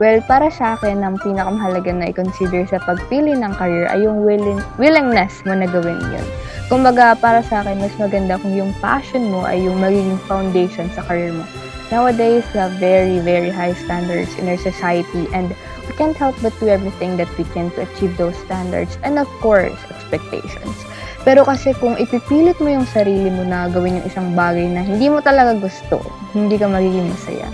Well, 0.00 0.24
para 0.24 0.48
sa 0.48 0.80
akin, 0.80 1.04
ang 1.04 1.20
pinakamahalaga 1.20 1.92
na 1.92 2.08
i-consider 2.08 2.64
sa 2.64 2.80
pagpili 2.80 3.36
ng 3.36 3.52
career 3.60 3.84
ay 3.92 4.08
yung 4.08 4.24
willing, 4.24 4.64
willingness 4.80 5.44
mo 5.44 5.52
na 5.52 5.68
gawin 5.68 6.00
yun. 6.00 6.26
Kumbaga, 6.72 7.12
para 7.18 7.44
sa 7.44 7.60
akin, 7.60 7.84
mas 7.84 7.92
maganda 8.00 8.40
kung 8.40 8.56
yung 8.56 8.72
passion 8.80 9.28
mo 9.28 9.44
ay 9.44 9.60
yung 9.60 9.76
magiging 9.76 10.16
foundation 10.24 10.88
sa 10.96 11.04
career 11.04 11.36
mo. 11.36 11.44
Nowadays, 11.90 12.46
we 12.54 12.62
have 12.62 12.78
very, 12.78 13.18
very 13.18 13.50
high 13.50 13.74
standards 13.74 14.30
in 14.38 14.46
our 14.46 14.56
society 14.56 15.26
and 15.34 15.50
we 15.90 15.92
can't 15.98 16.14
help 16.14 16.38
but 16.38 16.54
do 16.62 16.70
everything 16.70 17.18
that 17.18 17.26
we 17.34 17.42
can 17.50 17.68
to 17.74 17.82
achieve 17.82 18.14
those 18.14 18.38
standards 18.46 18.94
and 19.02 19.18
of 19.18 19.26
course, 19.42 19.74
expectations. 20.10 20.74
Pero 21.22 21.46
kasi 21.46 21.76
kung 21.78 21.94
ipipilit 22.00 22.58
mo 22.58 22.72
yung 22.72 22.88
sarili 22.88 23.30
mo 23.30 23.46
na 23.46 23.70
gawin 23.70 24.02
yung 24.02 24.06
isang 24.08 24.28
bagay 24.34 24.66
na 24.66 24.82
hindi 24.82 25.06
mo 25.06 25.22
talaga 25.22 25.54
gusto, 25.54 26.02
hindi 26.34 26.58
ka 26.58 26.66
magiging 26.66 27.06
masaya. 27.12 27.46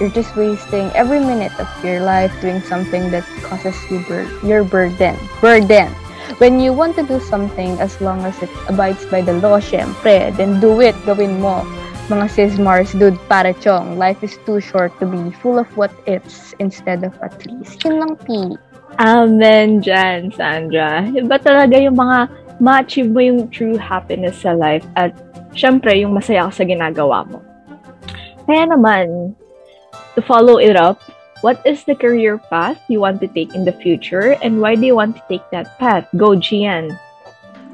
You're 0.00 0.12
just 0.16 0.32
wasting 0.32 0.88
every 0.96 1.20
minute 1.20 1.52
of 1.60 1.68
your 1.84 2.00
life 2.00 2.32
doing 2.40 2.64
something 2.64 3.12
that 3.12 3.22
causes 3.44 3.76
you 3.92 4.00
bur- 4.08 4.32
your 4.40 4.64
burden. 4.64 5.12
Burden. 5.44 5.92
When 6.40 6.56
you 6.56 6.72
want 6.72 6.96
to 6.96 7.04
do 7.04 7.20
something, 7.20 7.76
as 7.76 8.00
long 8.00 8.24
as 8.24 8.32
it 8.40 8.48
abides 8.64 9.04
by 9.12 9.20
the 9.20 9.36
law, 9.36 9.60
syempre, 9.60 10.32
then 10.40 10.56
do 10.56 10.80
it, 10.80 10.96
gawin 11.04 11.44
mo. 11.44 11.68
Mga 12.08 12.26
sis 12.32 12.54
Mars, 12.56 12.96
dude, 12.96 13.20
para 13.28 13.52
chong, 13.60 14.00
life 14.00 14.24
is 14.24 14.40
too 14.48 14.58
short 14.58 14.88
to 14.98 15.06
be 15.06 15.30
full 15.44 15.60
of 15.60 15.68
what 15.76 15.92
ifs 16.08 16.56
instead 16.56 17.04
of 17.04 17.12
at 17.20 17.36
least. 17.44 17.84
Yun 17.84 18.00
lang, 18.00 18.12
P. 18.24 18.56
Amen 18.98 19.78
dyan, 19.78 20.34
Sandra. 20.34 21.06
Iba 21.06 21.38
talaga 21.38 21.78
yung 21.78 21.94
mga 21.94 22.26
ma-achieve 22.58 23.10
mo 23.12 23.20
yung 23.22 23.46
true 23.52 23.78
happiness 23.78 24.42
sa 24.42 24.52
life 24.56 24.84
at 24.98 25.14
syempre 25.54 25.94
yung 26.00 26.16
masaya 26.16 26.50
ka 26.50 26.60
sa 26.60 26.64
ginagawa 26.66 27.22
mo. 27.28 27.38
Kaya 28.44 28.66
naman, 28.66 29.36
to 30.16 30.20
follow 30.20 30.58
it 30.58 30.74
up, 30.74 30.98
What 31.40 31.64
is 31.64 31.88
the 31.88 31.96
career 31.96 32.36
path 32.36 32.76
you 32.92 33.00
want 33.00 33.24
to 33.24 33.28
take 33.32 33.56
in 33.56 33.64
the 33.64 33.72
future 33.72 34.36
and 34.44 34.60
why 34.60 34.76
do 34.76 34.84
you 34.84 34.92
want 34.92 35.16
to 35.16 35.24
take 35.24 35.40
that 35.56 35.72
path? 35.80 36.04
Go, 36.12 36.36
Gian. 36.36 36.92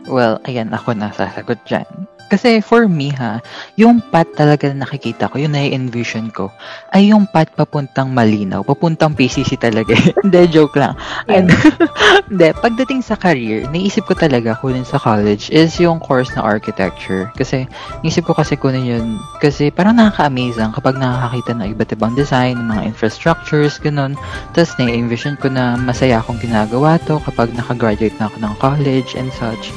Well, 0.06 0.38
ayan, 0.46 0.70
ako 0.70 0.94
na 0.94 1.10
sasagot 1.10 1.58
dyan. 1.66 2.06
Kasi 2.26 2.58
for 2.58 2.90
me 2.90 3.14
ha, 3.14 3.38
yung 3.78 4.02
path 4.02 4.30
talaga 4.34 4.66
na 4.70 4.82
nakikita 4.82 5.30
ko, 5.30 5.38
yung 5.38 5.54
na-envision 5.54 6.34
ko, 6.34 6.50
ay 6.90 7.14
yung 7.14 7.26
path 7.30 7.54
papuntang 7.54 8.10
malinaw, 8.10 8.66
papuntang 8.66 9.14
PCC 9.14 9.54
talaga. 9.58 9.94
Hindi, 10.26 10.40
joke 10.50 10.74
lang. 10.74 10.98
And, 11.30 11.50
hindi, 12.30 12.50
pagdating 12.58 13.06
sa 13.06 13.14
career, 13.14 13.66
naisip 13.70 14.10
ko 14.10 14.14
talaga 14.18 14.58
kunin 14.58 14.82
sa 14.82 14.98
college 14.98 15.50
is 15.54 15.78
yung 15.78 16.02
course 16.02 16.30
na 16.34 16.42
architecture. 16.42 17.30
Kasi, 17.38 17.70
naisip 18.02 18.26
ko 18.26 18.34
kasi 18.34 18.58
kunin 18.58 18.86
yun, 18.86 19.06
kasi 19.38 19.70
parang 19.70 19.94
nakaka-amazing 19.94 20.74
kapag 20.74 20.98
nakakakita 20.98 21.52
ng 21.54 21.68
iba't 21.78 21.90
ibang 21.94 22.14
design, 22.18 22.58
mga 22.66 22.90
infrastructures, 22.90 23.78
ganun. 23.78 24.18
Tapos, 24.50 24.74
na-envision 24.82 25.38
ko 25.38 25.46
na 25.46 25.78
masaya 25.78 26.18
akong 26.18 26.42
ginagawa 26.42 26.98
to 27.06 27.22
kapag 27.22 27.54
nakagraduate 27.54 28.14
na 28.18 28.26
ako 28.26 28.36
ng 28.42 28.54
college 28.58 29.14
and 29.14 29.30
such. 29.30 29.70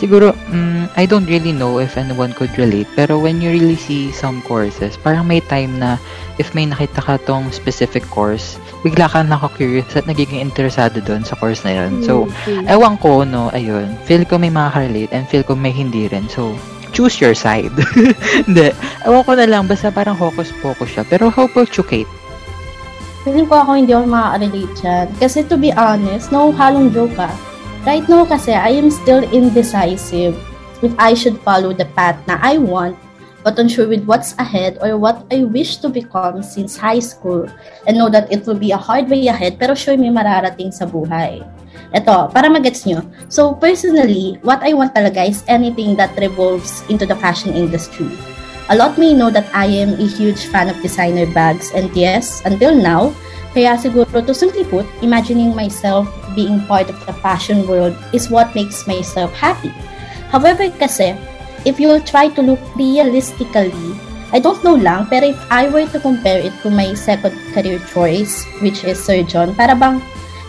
Siguro, 0.00 0.32
mm, 0.32 0.96
I 0.96 1.04
don't 1.04 1.28
really 1.28 1.52
know 1.52 1.76
if 1.76 2.00
anyone 2.00 2.32
could 2.32 2.48
relate, 2.56 2.88
pero 2.96 3.20
when 3.20 3.44
you 3.44 3.52
really 3.52 3.76
see 3.76 4.08
some 4.16 4.40
courses, 4.48 4.96
parang 4.96 5.28
may 5.28 5.44
time 5.44 5.76
na 5.76 6.00
if 6.40 6.56
may 6.56 6.64
nakita 6.64 7.04
ka 7.04 7.20
tong 7.28 7.52
specific 7.52 8.00
course, 8.08 8.56
bigla 8.80 9.12
ka 9.12 9.20
naka-curious 9.20 9.92
at 10.00 10.08
nagiging 10.08 10.40
interesado 10.40 11.04
doon 11.04 11.20
sa 11.20 11.36
course 11.36 11.60
na 11.68 11.76
yun. 11.76 12.00
So, 12.00 12.32
ewan 12.64 12.96
ko, 12.96 13.28
no, 13.28 13.52
ayun, 13.52 13.92
feel 14.08 14.24
ko 14.24 14.40
may 14.40 14.48
makaka-relate 14.48 15.12
and 15.12 15.28
feel 15.28 15.44
ko 15.44 15.52
may 15.52 15.68
hindi 15.68 16.08
rin. 16.08 16.32
So, 16.32 16.56
choose 16.96 17.20
your 17.20 17.36
side. 17.36 17.70
Hindi. 18.48 18.74
Ewan 19.06 19.22
ko 19.22 19.32
na 19.38 19.46
lang, 19.46 19.70
basta 19.70 19.94
parang 19.94 20.18
hocus-pocus 20.18 20.90
siya. 20.90 21.04
Pero 21.06 21.30
how 21.30 21.46
about 21.46 21.70
you, 21.78 21.86
Kate? 21.86 22.10
Feeling 23.22 23.46
ko 23.46 23.62
ako 23.62 23.70
hindi 23.76 23.92
ako 23.92 24.08
makaka-relate 24.08 24.74
dyan. 24.80 25.06
Kasi 25.20 25.44
to 25.46 25.60
be 25.60 25.70
honest, 25.76 26.32
no 26.32 26.50
halong 26.50 26.88
joke 26.90 27.14
ah. 27.20 27.30
Right 27.80 28.04
now 28.04 28.28
kasi, 28.28 28.52
I 28.52 28.76
am 28.76 28.92
still 28.92 29.24
indecisive 29.24 30.36
if 30.84 30.92
I 31.00 31.16
should 31.16 31.40
follow 31.40 31.72
the 31.72 31.88
path 31.96 32.20
na 32.28 32.36
I 32.44 32.60
want, 32.60 32.92
but 33.40 33.56
unsure 33.56 33.88
with 33.88 34.04
what's 34.04 34.36
ahead 34.36 34.76
or 34.84 35.00
what 35.00 35.24
I 35.32 35.48
wish 35.48 35.80
to 35.80 35.88
become 35.88 36.44
since 36.44 36.76
high 36.76 37.00
school 37.00 37.48
and 37.88 37.96
know 37.96 38.12
that 38.12 38.28
it 38.28 38.44
will 38.44 38.60
be 38.60 38.76
a 38.76 38.76
hard 38.76 39.08
way 39.08 39.32
ahead 39.32 39.56
pero 39.56 39.72
sure 39.72 39.96
may 39.96 40.12
mararating 40.12 40.76
sa 40.76 40.84
buhay. 40.84 41.40
Ito, 41.96 42.28
para 42.28 42.52
magets 42.52 42.84
nyo. 42.84 43.00
So, 43.32 43.56
personally, 43.56 44.36
what 44.44 44.60
I 44.60 44.76
want 44.76 44.92
talaga 44.92 45.24
is 45.24 45.40
anything 45.48 45.96
that 45.96 46.12
revolves 46.20 46.84
into 46.92 47.08
the 47.08 47.16
fashion 47.16 47.56
industry. 47.56 48.12
A 48.68 48.76
lot 48.76 49.00
may 49.00 49.16
know 49.16 49.32
that 49.32 49.48
I 49.56 49.66
am 49.66 49.96
a 49.96 50.06
huge 50.06 50.52
fan 50.52 50.68
of 50.68 50.76
designer 50.84 51.26
bags 51.32 51.72
and 51.72 51.88
yes, 51.96 52.44
until 52.44 52.76
now, 52.76 53.16
kaya 53.56 53.80
siguro 53.80 54.20
to 54.20 54.36
simply 54.36 54.68
put, 54.68 54.84
imagining 55.00 55.56
myself 55.56 56.06
being 56.34 56.62
part 56.66 56.88
of 56.88 56.98
the 57.06 57.14
fashion 57.24 57.66
world 57.66 57.96
is 58.12 58.30
what 58.30 58.54
makes 58.54 58.86
myself 58.86 59.32
happy. 59.32 59.72
However 60.30 60.70
kasi, 60.78 61.18
if 61.66 61.80
you 61.80 61.98
try 62.06 62.28
to 62.34 62.42
look 62.42 62.62
realistically, 62.76 63.94
I 64.30 64.38
don't 64.38 64.62
know 64.62 64.78
lang, 64.78 65.10
pero 65.10 65.34
if 65.34 65.40
I 65.50 65.66
were 65.66 65.90
to 65.90 65.98
compare 65.98 66.38
it 66.38 66.54
to 66.62 66.70
my 66.70 66.94
second 66.94 67.34
career 67.50 67.82
choice, 67.90 68.46
which 68.62 68.86
is 68.86 69.02
surgeon, 69.02 69.58
para 69.58 69.74
bang 69.74 69.98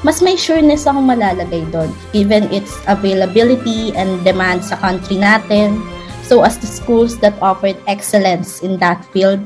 mas 0.05 0.21
may 0.21 0.37
sureness 0.37 0.85
akong 0.85 1.09
malalagay 1.09 1.65
doon, 1.73 1.89
given 2.13 2.45
its 2.53 2.77
availability 2.85 3.93
and 3.97 4.21
demand 4.21 4.61
sa 4.65 4.77
country 4.77 5.17
natin. 5.17 5.81
So 6.25 6.45
as 6.45 6.61
the 6.61 6.69
schools 6.69 7.17
that 7.25 7.33
offered 7.41 7.77
excellence 7.89 8.61
in 8.61 8.77
that 8.81 9.01
field, 9.09 9.41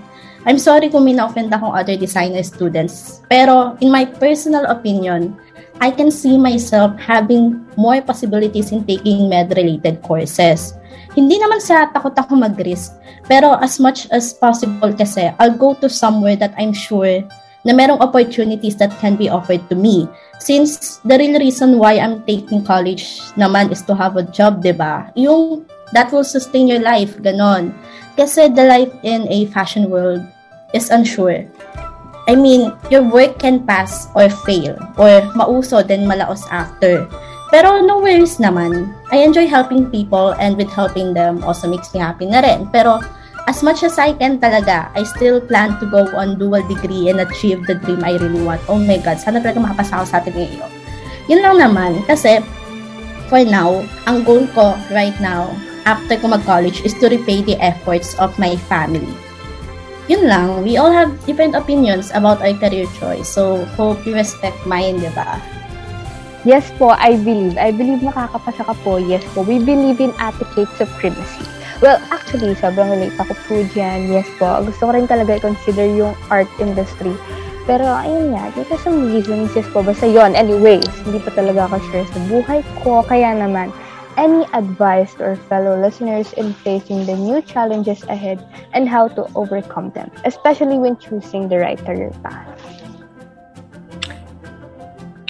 I'm 0.45 0.59
sorry 0.59 0.91
kung 0.93 1.07
may 1.07 1.17
na-offend 1.17 1.49
akong 1.49 1.73
other 1.73 1.97
designer 1.97 2.43
students. 2.43 3.23
Pero 3.31 3.79
in 3.81 3.89
my 3.89 4.05
personal 4.05 4.67
opinion, 4.69 5.33
I 5.79 5.91
can 5.91 6.09
see 6.09 6.37
myself 6.39 6.95
having 6.99 7.65
more 7.75 7.99
possibilities 8.01 8.71
in 8.71 8.87
taking 8.87 9.27
med-related 9.27 10.01
courses. 10.01 10.73
Hindi 11.15 11.39
naman 11.39 11.59
sa 11.63 11.87
takot 11.91 12.15
ako 12.15 12.35
mag-risk, 12.39 12.95
pero 13.27 13.55
as 13.59 13.79
much 13.79 14.07
as 14.11 14.35
possible 14.35 14.91
kasi, 14.91 15.31
I'll 15.39 15.55
go 15.55 15.75
to 15.79 15.87
somewhere 15.87 16.35
that 16.39 16.55
I'm 16.55 16.71
sure 16.75 17.23
na 17.65 17.73
merong 17.73 17.99
opportunities 17.99 18.77
that 18.77 18.93
can 19.01 19.17
be 19.17 19.27
offered 19.27 19.65
to 19.73 19.75
me. 19.75 20.05
Since 20.37 21.01
the 21.01 21.17
real 21.17 21.41
reason 21.41 21.81
why 21.81 21.97
I'm 21.97 22.21
taking 22.23 22.61
college 22.61 23.19
naman 23.33 23.73
is 23.73 23.81
to 23.89 23.97
have 23.97 24.15
a 24.21 24.23
job, 24.23 24.61
di 24.61 24.71
ba? 24.71 25.09
Yung 25.17 25.65
that 25.91 26.13
will 26.13 26.27
sustain 26.27 26.69
your 26.69 26.83
life, 26.83 27.17
ganon. 27.25 27.73
Kasi 28.13 28.53
the 28.53 28.63
life 28.69 28.93
in 29.01 29.25
a 29.27 29.49
fashion 29.49 29.89
world 29.89 30.21
is 30.77 30.93
unsure. 30.93 31.49
I 32.25 32.33
mean, 32.33 32.73
your 32.89 33.05
work 33.05 33.37
can 33.37 33.61
pass 33.69 34.09
or 34.17 34.29
fail, 34.45 34.73
or 34.97 35.21
mauso 35.37 35.85
then 35.85 36.09
malaos 36.09 36.41
after. 36.49 37.05
Pero 37.53 37.85
no 37.85 38.01
worries 38.01 38.41
naman. 38.41 38.89
I 39.13 39.21
enjoy 39.21 39.45
helping 39.45 39.93
people 39.93 40.33
and 40.41 40.57
with 40.57 40.73
helping 40.73 41.13
them 41.13 41.45
also 41.45 41.69
makes 41.69 41.93
me 41.93 42.01
happy 42.01 42.25
na 42.25 42.41
rin. 42.41 42.65
Pero 42.73 43.05
as 43.45 43.61
much 43.61 43.85
as 43.85 44.01
I 44.01 44.17
can 44.17 44.41
talaga, 44.41 44.89
I 44.97 45.05
still 45.05 45.37
plan 45.37 45.77
to 45.77 45.85
go 45.85 46.09
on 46.17 46.41
dual 46.41 46.65
degree 46.65 47.13
and 47.13 47.21
achieve 47.21 47.69
the 47.69 47.77
dream 47.77 48.01
I 48.01 48.17
really 48.17 48.41
want. 48.41 48.65
Oh 48.65 48.81
my 48.81 48.97
God, 48.97 49.21
sana 49.21 49.37
talaga 49.37 49.61
makapasa 49.61 50.01
ako 50.01 50.05
sa 50.09 50.17
atin 50.17 50.33
ngayon. 50.33 50.71
Yun 51.29 51.41
lang 51.45 51.57
naman, 51.61 52.01
kasi 52.09 52.41
for 53.29 53.45
now, 53.45 53.85
ang 54.09 54.25
goal 54.25 54.49
ko 54.57 54.73
right 54.89 55.15
now, 55.21 55.53
after 55.85 56.17
ko 56.17 56.33
mag-college, 56.33 56.81
is 56.81 56.97
to 56.97 57.05
repay 57.05 57.45
the 57.45 57.57
efforts 57.61 58.17
of 58.17 58.33
my 58.41 58.57
family 58.65 59.13
yun 60.07 60.29
lang, 60.29 60.61
we 60.61 60.77
all 60.77 60.91
have 60.91 61.13
different 61.25 61.55
opinions 61.55 62.11
about 62.13 62.41
our 62.41 62.53
career 62.57 62.85
choice. 62.97 63.27
So, 63.27 63.65
hope 63.77 64.05
you 64.05 64.13
respect 64.13 64.57
mine, 64.65 65.01
di 65.01 65.09
ba? 65.13 65.41
Yes 66.45 66.69
po, 66.77 66.93
I 66.93 67.17
believe. 67.17 67.57
I 67.57 67.73
believe 67.73 68.05
makakapasa 68.05 68.69
ka 68.69 68.75
po. 68.85 69.01
Yes 69.01 69.25
po, 69.33 69.41
we 69.41 69.57
believe 69.57 69.97
in 69.97 70.13
etiquette 70.21 70.69
supremacy. 70.77 71.41
Well, 71.81 71.97
actually, 72.13 72.53
sobrang 72.55 72.93
relate 72.93 73.17
ako 73.17 73.33
po 73.49 73.55
dyan. 73.73 74.13
Yes 74.13 74.29
po, 74.37 74.61
gusto 74.61 74.87
ko 74.87 74.91
rin 74.93 75.09
talaga 75.09 75.41
i-consider 75.41 75.89
yung 75.89 76.13
art 76.29 76.47
industry. 76.61 77.17
Pero, 77.65 77.89
ayun 77.89 78.37
nga, 78.37 78.53
dito 78.53 78.77
sa 78.77 78.93
reasons, 78.93 79.57
yes 79.57 79.65
po, 79.73 79.81
basta 79.81 80.05
yon 80.05 80.37
Anyways, 80.37 80.85
hindi 81.01 81.17
pa 81.17 81.33
talaga 81.33 81.65
ako 81.65 81.81
sure 81.89 82.05
sa 82.05 82.19
buhay 82.29 82.61
ko. 82.85 83.01
Kaya 83.01 83.33
naman, 83.33 83.73
any 84.17 84.47
advice 84.51 85.13
to 85.15 85.23
our 85.23 85.39
fellow 85.47 85.79
listeners 85.79 86.33
in 86.33 86.53
facing 86.63 87.05
the 87.05 87.15
new 87.15 87.41
challenges 87.41 88.03
ahead 88.07 88.43
and 88.73 88.87
how 88.87 89.07
to 89.15 89.27
overcome 89.35 89.91
them, 89.91 90.11
especially 90.23 90.79
when 90.79 90.97
choosing 90.97 91.47
the 91.47 91.59
right 91.59 91.79
career 91.79 92.11
path? 92.23 92.47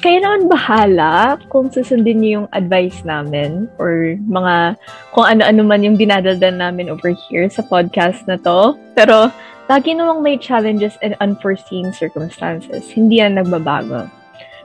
Kayo 0.06 0.22
naman 0.22 0.46
bahala 0.46 1.42
kung 1.50 1.74
susundin 1.74 2.22
niyo 2.22 2.32
yung 2.42 2.50
advice 2.54 3.02
namin 3.02 3.66
or 3.82 4.14
mga 4.30 4.78
kung 5.18 5.26
ano-ano 5.26 5.66
man 5.66 5.82
yung 5.82 5.98
dinadaldan 5.98 6.62
namin 6.62 6.94
over 6.94 7.10
here 7.10 7.50
sa 7.50 7.66
podcast 7.66 8.22
na 8.30 8.38
to. 8.38 8.78
Pero 8.94 9.34
lagi 9.66 9.98
namang 9.98 10.22
may 10.22 10.38
challenges 10.38 10.94
and 11.02 11.18
unforeseen 11.26 11.90
circumstances. 11.90 12.86
Hindi 12.94 13.18
yan 13.18 13.42
nagbabago. 13.42 14.06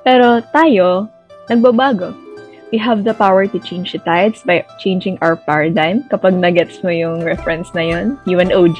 Pero 0.05 0.45
tayo, 0.53 1.09
nagbabago 1.49 2.30
we 2.73 2.79
have 2.79 3.03
the 3.05 3.15
power 3.15 3.47
to 3.47 3.59
change 3.59 3.93
the 3.93 3.99
tides 3.99 4.43
by 4.43 4.65
changing 4.79 5.19
our 5.21 5.35
paradigm. 5.35 6.07
Kapag 6.09 6.39
nagets 6.39 6.83
mo 6.83 6.91
yung 6.91 7.23
reference 7.23 7.75
na 7.75 7.83
yun, 7.83 8.19
you 8.27 8.39
and 8.39 8.55
OG. 8.55 8.79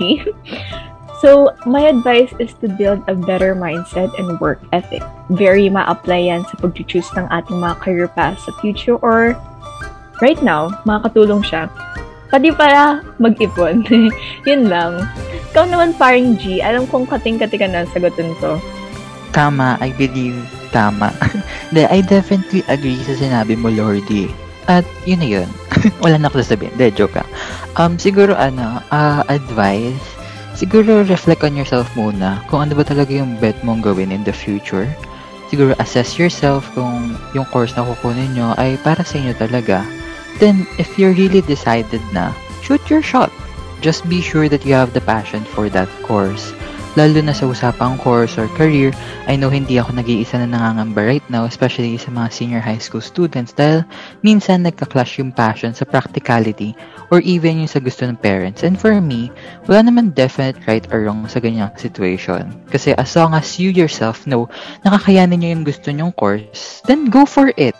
so, 1.23 1.51
my 1.67 1.91
advice 1.91 2.31
is 2.39 2.55
to 2.63 2.71
build 2.71 3.03
a 3.11 3.15
better 3.15 3.55
mindset 3.55 4.15
and 4.19 4.39
work 4.39 4.63
ethic. 4.73 5.03
Very 5.35 5.69
ma-apply 5.69 6.31
yan 6.31 6.47
sa 6.47 6.59
pag-choose 6.63 7.11
ng 7.19 7.27
ating 7.35 7.59
mga 7.59 7.77
career 7.83 8.09
paths 8.09 8.47
sa 8.47 8.55
future 8.63 8.97
or 9.03 9.35
right 10.23 10.41
now, 10.43 10.71
makakatulong 10.87 11.43
siya. 11.43 11.67
Pati 12.31 12.55
para 12.55 13.03
mag-ipon. 13.19 13.83
yun 14.49 14.71
lang. 14.71 15.03
Ikaw 15.51 15.67
naman 15.67 15.99
paring 15.99 16.39
G, 16.39 16.63
alam 16.63 16.87
kong 16.87 17.11
kating-kati 17.11 17.59
ka 17.59 17.67
na 17.67 17.83
sagutin 17.91 18.39
to. 18.39 18.55
Tama, 19.35 19.79
I 19.83 19.91
believe 19.99 20.60
tama. 20.71 21.15
De, 21.75 21.87
I 21.87 22.03
definitely 22.03 22.67
agree 22.67 22.99
sa 23.03 23.15
sinabi 23.15 23.55
mo, 23.55 23.71
Lordy. 23.71 24.31
At 24.71 24.87
yun 25.07 25.23
na 25.23 25.29
yun. 25.29 25.49
Wala 26.05 26.19
na 26.19 26.31
ako 26.31 26.43
sasabihin. 26.43 26.75
De, 26.79 26.91
joke 26.91 27.19
lang. 27.19 27.29
Um, 27.79 27.99
siguro 27.99 28.35
ano, 28.35 28.83
uh, 28.91 29.23
advice, 29.31 30.03
siguro 30.55 31.07
reflect 31.07 31.43
on 31.47 31.59
yourself 31.59 31.89
muna 31.95 32.43
kung 32.51 32.67
ano 32.67 32.77
ba 32.79 32.85
talaga 32.85 33.11
yung 33.15 33.39
bet 33.39 33.59
mong 33.63 33.83
gawin 33.83 34.15
in 34.15 34.23
the 34.27 34.35
future. 34.35 34.87
Siguro 35.51 35.75
assess 35.83 36.15
yourself 36.15 36.67
kung 36.79 37.19
yung 37.35 37.47
course 37.51 37.75
na 37.75 37.83
kukunin 37.83 38.39
nyo 38.39 38.55
ay 38.55 38.79
para 38.87 39.03
sa 39.03 39.19
inyo 39.19 39.35
talaga. 39.35 39.83
Then, 40.39 40.65
if 40.79 40.95
you're 40.95 41.13
really 41.13 41.43
decided 41.43 42.01
na, 42.15 42.31
shoot 42.63 42.81
your 42.87 43.03
shot. 43.03 43.35
Just 43.83 44.07
be 44.09 44.21
sure 44.21 44.49
that 44.49 44.63
you 44.63 44.77
have 44.77 44.93
the 44.93 45.03
passion 45.03 45.43
for 45.43 45.69
that 45.73 45.89
course. 46.07 46.55
Lalo 46.99 47.23
na 47.23 47.31
sa 47.31 47.47
usapang 47.47 47.95
course 48.03 48.35
or 48.35 48.51
career. 48.59 48.91
I 49.31 49.39
know 49.39 49.53
hindi 49.53 49.79
ako 49.79 49.95
nag-iisa 49.95 50.43
na 50.43 50.51
nangangamba 50.51 51.07
right 51.07 51.27
now, 51.31 51.47
especially 51.47 51.95
sa 52.01 52.11
mga 52.11 52.29
senior 52.35 52.63
high 52.63 52.83
school 52.83 53.03
students 53.03 53.55
dahil 53.55 53.87
minsan 54.27 54.67
nagka-clash 54.67 55.23
yung 55.23 55.31
passion 55.31 55.71
sa 55.71 55.87
practicality 55.87 56.75
or 57.15 57.23
even 57.23 57.63
yung 57.63 57.71
sa 57.71 57.79
gusto 57.79 58.07
ng 58.07 58.19
parents. 58.19 58.67
And 58.67 58.75
for 58.75 58.99
me, 58.99 59.31
wala 59.71 59.87
naman 59.87 60.19
definite 60.19 60.59
right 60.67 60.87
or 60.91 61.07
wrong 61.07 61.27
sa 61.31 61.39
ganyang 61.39 61.75
situation. 61.79 62.51
Kasi 62.71 62.95
as 62.99 63.15
long 63.15 63.35
as 63.39 63.59
you 63.63 63.71
yourself 63.71 64.27
know 64.27 64.51
nakakayanin 64.83 65.43
nyo 65.43 65.51
yung 65.55 65.67
gusto 65.67 65.95
nyong 65.95 66.15
course, 66.19 66.83
then 66.91 67.07
go 67.07 67.23
for 67.23 67.55
it. 67.55 67.79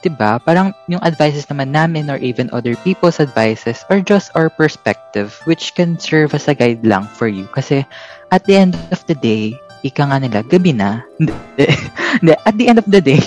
'di 0.00 0.16
ba? 0.16 0.40
Parang 0.40 0.72
yung 0.88 1.00
advices 1.04 1.46
naman 1.46 1.70
namin 1.76 2.08
or 2.08 2.16
even 2.24 2.48
other 2.56 2.72
people's 2.82 3.20
advices 3.20 3.84
are 3.92 4.00
just 4.00 4.32
our 4.32 4.48
perspective 4.48 5.36
which 5.44 5.76
can 5.76 6.00
serve 6.00 6.32
as 6.32 6.48
a 6.48 6.56
guide 6.56 6.80
lang 6.84 7.04
for 7.04 7.28
you. 7.28 7.44
Kasi 7.52 7.84
at 8.30 8.46
the 8.46 8.56
end 8.56 8.78
of 8.90 9.02
the 9.06 9.14
day, 9.14 9.58
ika 9.82 10.06
nga 10.06 10.18
nila, 10.18 10.42
gabi 10.46 10.74
na. 10.74 11.02
At 12.48 12.56
the 12.56 12.66
end 12.68 12.78
of 12.78 12.86
the 12.86 13.00
day, 13.00 13.20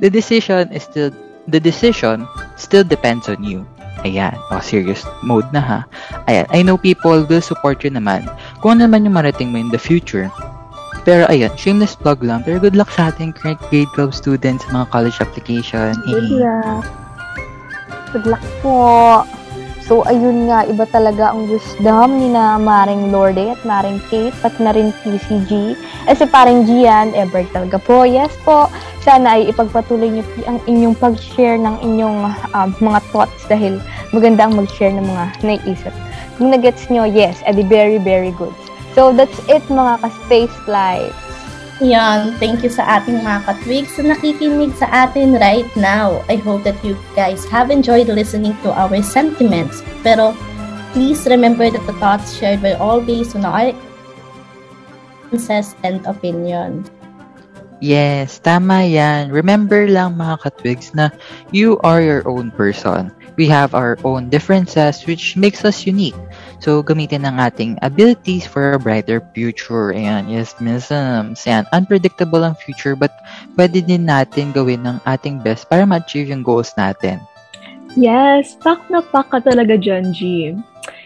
the 0.00 0.10
decision 0.10 0.70
is 0.72 0.84
still, 0.84 1.10
the 1.48 1.60
decision 1.60 2.26
still 2.56 2.84
depends 2.84 3.28
on 3.28 3.42
you. 3.42 3.66
Ayan, 4.04 4.36
o 4.52 4.60
oh, 4.60 4.62
serious 4.62 5.00
mode 5.24 5.48
na 5.56 5.62
ha. 5.64 5.80
Ayan, 6.28 6.44
I 6.52 6.60
know 6.60 6.76
people 6.76 7.24
will 7.24 7.40
support 7.40 7.80
you 7.80 7.88
naman 7.88 8.28
kung 8.60 8.76
ano 8.76 8.84
naman 8.84 9.08
yung 9.08 9.16
marating 9.16 9.48
mo 9.48 9.56
in 9.56 9.72
the 9.72 9.80
future. 9.80 10.28
Pero 11.08 11.24
ayun, 11.32 11.52
shameless 11.56 11.96
plug 11.96 12.20
lang. 12.20 12.44
Pero 12.44 12.60
good 12.60 12.76
luck 12.76 12.92
sa 12.92 13.08
ating 13.12 13.32
current 13.32 13.60
grade 13.72 13.88
12 13.96 14.12
students 14.12 14.64
mga 14.68 14.92
college 14.92 15.18
application. 15.24 15.96
Good 16.04 16.36
luck. 16.36 16.84
Good 18.12 18.26
luck 18.28 18.44
po. 18.60 19.24
So, 19.84 20.00
ayun 20.08 20.48
nga, 20.48 20.64
iba 20.64 20.88
talaga 20.88 21.36
ang 21.36 21.44
wisdom 21.44 22.16
ni 22.16 22.32
na 22.32 22.56
Maring 22.56 23.12
Lorde 23.12 23.52
at 23.52 23.60
Maring 23.68 24.00
Kate, 24.08 24.32
pati 24.40 24.64
na 24.64 24.72
rin 24.72 24.96
PCG. 25.04 25.76
Eh, 26.08 26.16
si 26.16 26.24
Paring 26.24 26.64
Gian, 26.64 27.12
ever 27.12 27.44
talaga 27.52 27.76
po. 27.76 28.08
Yes 28.08 28.32
po, 28.48 28.72
sana 29.04 29.36
ay 29.36 29.52
ipagpatuloy 29.52 30.08
niyo 30.08 30.24
ang 30.48 30.56
inyong 30.64 30.96
pag-share 30.96 31.60
ng 31.60 31.84
inyong 31.84 32.32
um, 32.56 32.72
mga 32.80 33.00
thoughts 33.12 33.44
dahil 33.44 33.76
maganda 34.16 34.48
ang 34.48 34.56
mag-share 34.56 34.96
ng 34.96 35.04
mga 35.04 35.24
naiisip. 35.44 35.92
Kung 36.40 36.48
nagets 36.48 36.88
niyo, 36.88 37.04
yes, 37.04 37.44
edi 37.44 37.60
very, 37.60 38.00
very 38.00 38.32
good. 38.40 38.56
So, 38.96 39.12
that's 39.12 39.36
it 39.52 39.60
mga 39.68 40.00
ka-space 40.00 40.54
flights. 40.64 41.23
Yan, 41.82 42.38
thank 42.38 42.62
you 42.62 42.70
sa 42.70 42.86
ating 43.02 43.18
mga 43.26 43.50
katwigs 43.50 43.98
na 43.98 44.14
nakikinig 44.14 44.70
sa 44.78 44.86
atin 44.86 45.34
right 45.42 45.66
now. 45.74 46.22
I 46.30 46.38
hope 46.38 46.62
that 46.62 46.78
you 46.86 46.94
guys 47.18 47.42
have 47.50 47.74
enjoyed 47.74 48.06
listening 48.06 48.54
to 48.62 48.70
our 48.70 49.02
sentiments. 49.02 49.82
Pero, 50.06 50.38
please 50.94 51.26
remember 51.26 51.66
that 51.74 51.82
the 51.82 51.96
thoughts 51.98 52.38
shared 52.38 52.62
by 52.62 52.78
all 52.78 53.02
based 53.02 53.34
on 53.34 53.42
our 53.42 53.74
experiences 55.34 55.74
and 55.82 55.98
opinion. 56.06 56.86
Yes, 57.82 58.38
tama 58.38 58.86
yan. 58.86 59.34
Remember 59.34 59.90
lang 59.90 60.14
mga 60.14 60.46
katwigs 60.46 60.94
na 60.94 61.10
you 61.50 61.82
are 61.82 61.98
your 61.98 62.22
own 62.30 62.54
person. 62.54 63.10
We 63.34 63.50
have 63.50 63.74
our 63.74 63.98
own 64.06 64.30
differences 64.30 65.02
which 65.10 65.34
makes 65.34 65.66
us 65.66 65.82
unique. 65.90 66.14
So, 66.62 66.82
gamitin 66.82 67.24
ang 67.24 67.38
ating 67.40 67.78
abilities 67.82 68.44
for 68.44 68.74
a 68.74 68.80
brighter 68.80 69.22
future. 69.32 69.92
Ayan, 69.92 70.28
yes, 70.28 70.54
Miss 70.58 70.88
Sams. 70.88 71.44
Ayan, 71.44 71.64
unpredictable 71.74 72.42
ang 72.42 72.56
future 72.56 72.96
but 72.96 73.12
pwede 73.58 73.84
din 73.84 74.08
natin 74.08 74.54
gawin 74.54 74.82
ng 74.84 74.98
ating 75.04 75.42
best 75.42 75.68
para 75.68 75.84
ma-achieve 75.84 76.32
yung 76.32 76.44
goals 76.44 76.72
natin. 76.74 77.20
Yes, 77.94 78.58
pak 78.58 78.82
na 78.90 79.04
pak 79.04 79.30
ka 79.30 79.38
talaga 79.38 79.78
dyan. 79.78 80.10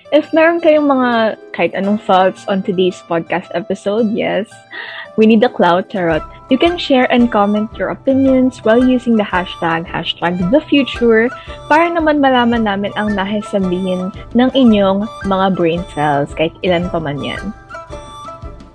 If 0.08 0.32
meron 0.32 0.64
kayong 0.64 0.88
mga 0.88 1.36
kahit 1.52 1.76
anong 1.76 2.00
thoughts 2.00 2.48
on 2.48 2.64
today's 2.64 2.96
podcast 3.04 3.52
episode, 3.52 4.08
yes, 4.16 4.48
we 5.20 5.28
need 5.28 5.44
the 5.44 5.52
cloud 5.52 5.92
tarot. 5.92 6.24
You 6.48 6.56
can 6.56 6.80
share 6.80 7.04
and 7.12 7.28
comment 7.28 7.76
your 7.76 7.92
opinions 7.92 8.64
while 8.64 8.80
using 8.80 9.20
the 9.20 9.24
hashtag, 9.24 9.84
hashtag 9.84 10.40
the 10.48 10.64
future, 10.64 11.28
para 11.68 11.92
naman 11.92 12.24
malaman 12.24 12.64
namin 12.64 12.88
ang 12.96 13.12
nahis 13.12 13.44
sabihin 13.52 14.08
ng 14.32 14.50
inyong 14.56 15.04
mga 15.28 15.46
brain 15.52 15.84
cells, 15.92 16.32
kahit 16.32 16.56
ilan 16.64 16.88
pa 16.88 17.04
man 17.04 17.20
yan. 17.20 17.52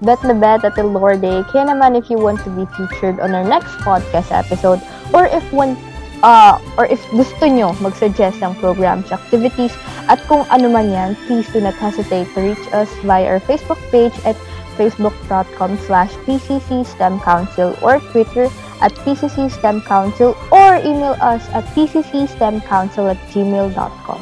Bet 0.06 0.22
na 0.22 0.38
bet 0.38 0.62
at 0.62 0.78
the 0.78 0.86
Lord 0.86 1.26
Day. 1.26 1.42
Kaya 1.50 1.74
naman 1.74 1.98
if 1.98 2.14
you 2.14 2.22
want 2.22 2.46
to 2.46 2.54
be 2.54 2.70
featured 2.78 3.18
on 3.18 3.34
our 3.34 3.42
next 3.42 3.74
podcast 3.82 4.30
episode, 4.30 4.78
or 5.10 5.26
if 5.26 5.42
one 5.50 5.74
uh, 6.22 6.62
or 6.78 6.86
if 6.88 7.02
gusto 7.10 7.50
nyo 7.50 7.74
mag-suggest 7.82 8.38
ng 8.46 8.54
programs, 8.62 9.10
activities, 9.10 9.74
at 10.06 10.22
kung 10.30 10.46
ano 10.54 10.70
man 10.70 10.94
yan, 10.94 11.18
please 11.26 11.50
do 11.50 11.58
not 11.58 11.74
hesitate 11.82 12.30
to 12.38 12.54
reach 12.54 12.68
us 12.70 12.92
via 13.02 13.26
our 13.26 13.42
Facebook 13.44 13.82
page 13.90 14.14
at 14.30 14.38
facebook.com 14.76 15.78
slash 15.86 16.12
PCC 16.26 16.86
STEM 16.86 17.20
Council 17.22 17.78
or 17.82 18.00
Twitter 18.12 18.50
at 18.82 18.92
PCC 19.08 19.50
STEM 19.50 19.82
Council 19.88 20.36
or 20.52 20.78
email 20.84 21.16
us 21.24 21.48
at 21.56 21.64
pccstemcouncil 21.72 23.10
at 23.10 23.20
gmail.com. 23.32 24.22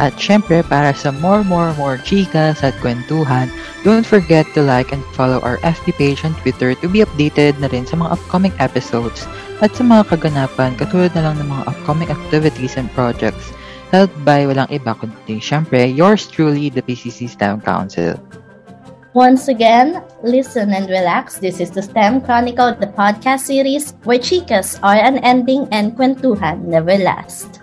At 0.00 0.16
syempre, 0.16 0.64
para 0.64 0.96
sa 0.96 1.12
more, 1.12 1.44
more, 1.44 1.76
more 1.76 2.00
chikas 2.00 2.64
at 2.64 2.72
kwentuhan, 2.80 3.52
don't 3.84 4.08
forget 4.08 4.48
to 4.56 4.64
like 4.64 4.88
and 4.88 5.04
follow 5.12 5.36
our 5.44 5.60
FB 5.60 5.92
page 6.00 6.24
on 6.24 6.32
Twitter 6.40 6.72
to 6.80 6.88
be 6.88 7.04
updated 7.04 7.60
na 7.60 7.68
rin 7.68 7.84
sa 7.84 8.00
mga 8.00 8.16
upcoming 8.16 8.54
episodes 8.56 9.28
at 9.60 9.76
sa 9.76 9.84
mga 9.84 10.08
kaganapan 10.16 10.72
katulad 10.80 11.12
na 11.12 11.28
lang 11.28 11.36
ng 11.36 11.48
mga 11.52 11.64
upcoming 11.68 12.08
activities 12.08 12.80
and 12.80 12.88
projects 12.96 13.52
held 13.92 14.08
by 14.24 14.48
walang 14.48 14.66
iba 14.72 14.96
kundi 14.96 15.36
syempre 15.36 15.84
yours 15.84 16.24
truly, 16.24 16.72
the 16.72 16.80
PCC 16.80 17.28
STEM 17.28 17.60
Council. 17.60 18.16
Once 19.12 19.48
again, 19.48 20.00
listen 20.24 20.72
and 20.72 20.88
relax. 20.88 21.36
This 21.36 21.60
is 21.60 21.70
the 21.70 21.82
STEM 21.82 22.24
Chronicle, 22.24 22.72
the 22.80 22.88
podcast 22.88 23.44
series 23.44 23.92
where 24.08 24.18
chicas 24.18 24.80
are 24.80 24.96
unending 24.96 25.68
and 25.68 25.92
kwentuhan 25.92 26.64
never 26.64 26.96
last. 26.96 27.60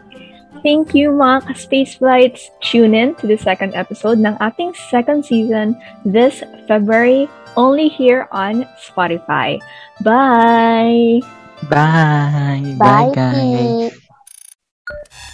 Thank 0.61 0.93
you 0.93 1.09
mga 1.09 1.49
ka-space 1.49 1.97
flights. 1.97 2.53
Tune 2.61 2.93
in 2.93 3.17
to 3.17 3.25
the 3.25 3.39
second 3.39 3.73
episode 3.73 4.21
ng 4.21 4.37
ating 4.37 4.77
second 4.93 5.25
season 5.25 5.73
this 6.05 6.45
February 6.69 7.25
only 7.57 7.89
here 7.89 8.29
on 8.29 8.69
Spotify. 8.77 9.57
Bye! 10.05 11.25
Bye! 11.65 12.77
Bye, 12.77 13.09
Bye 13.09 13.09
guys! 13.09 13.89
Pete. 13.89 15.25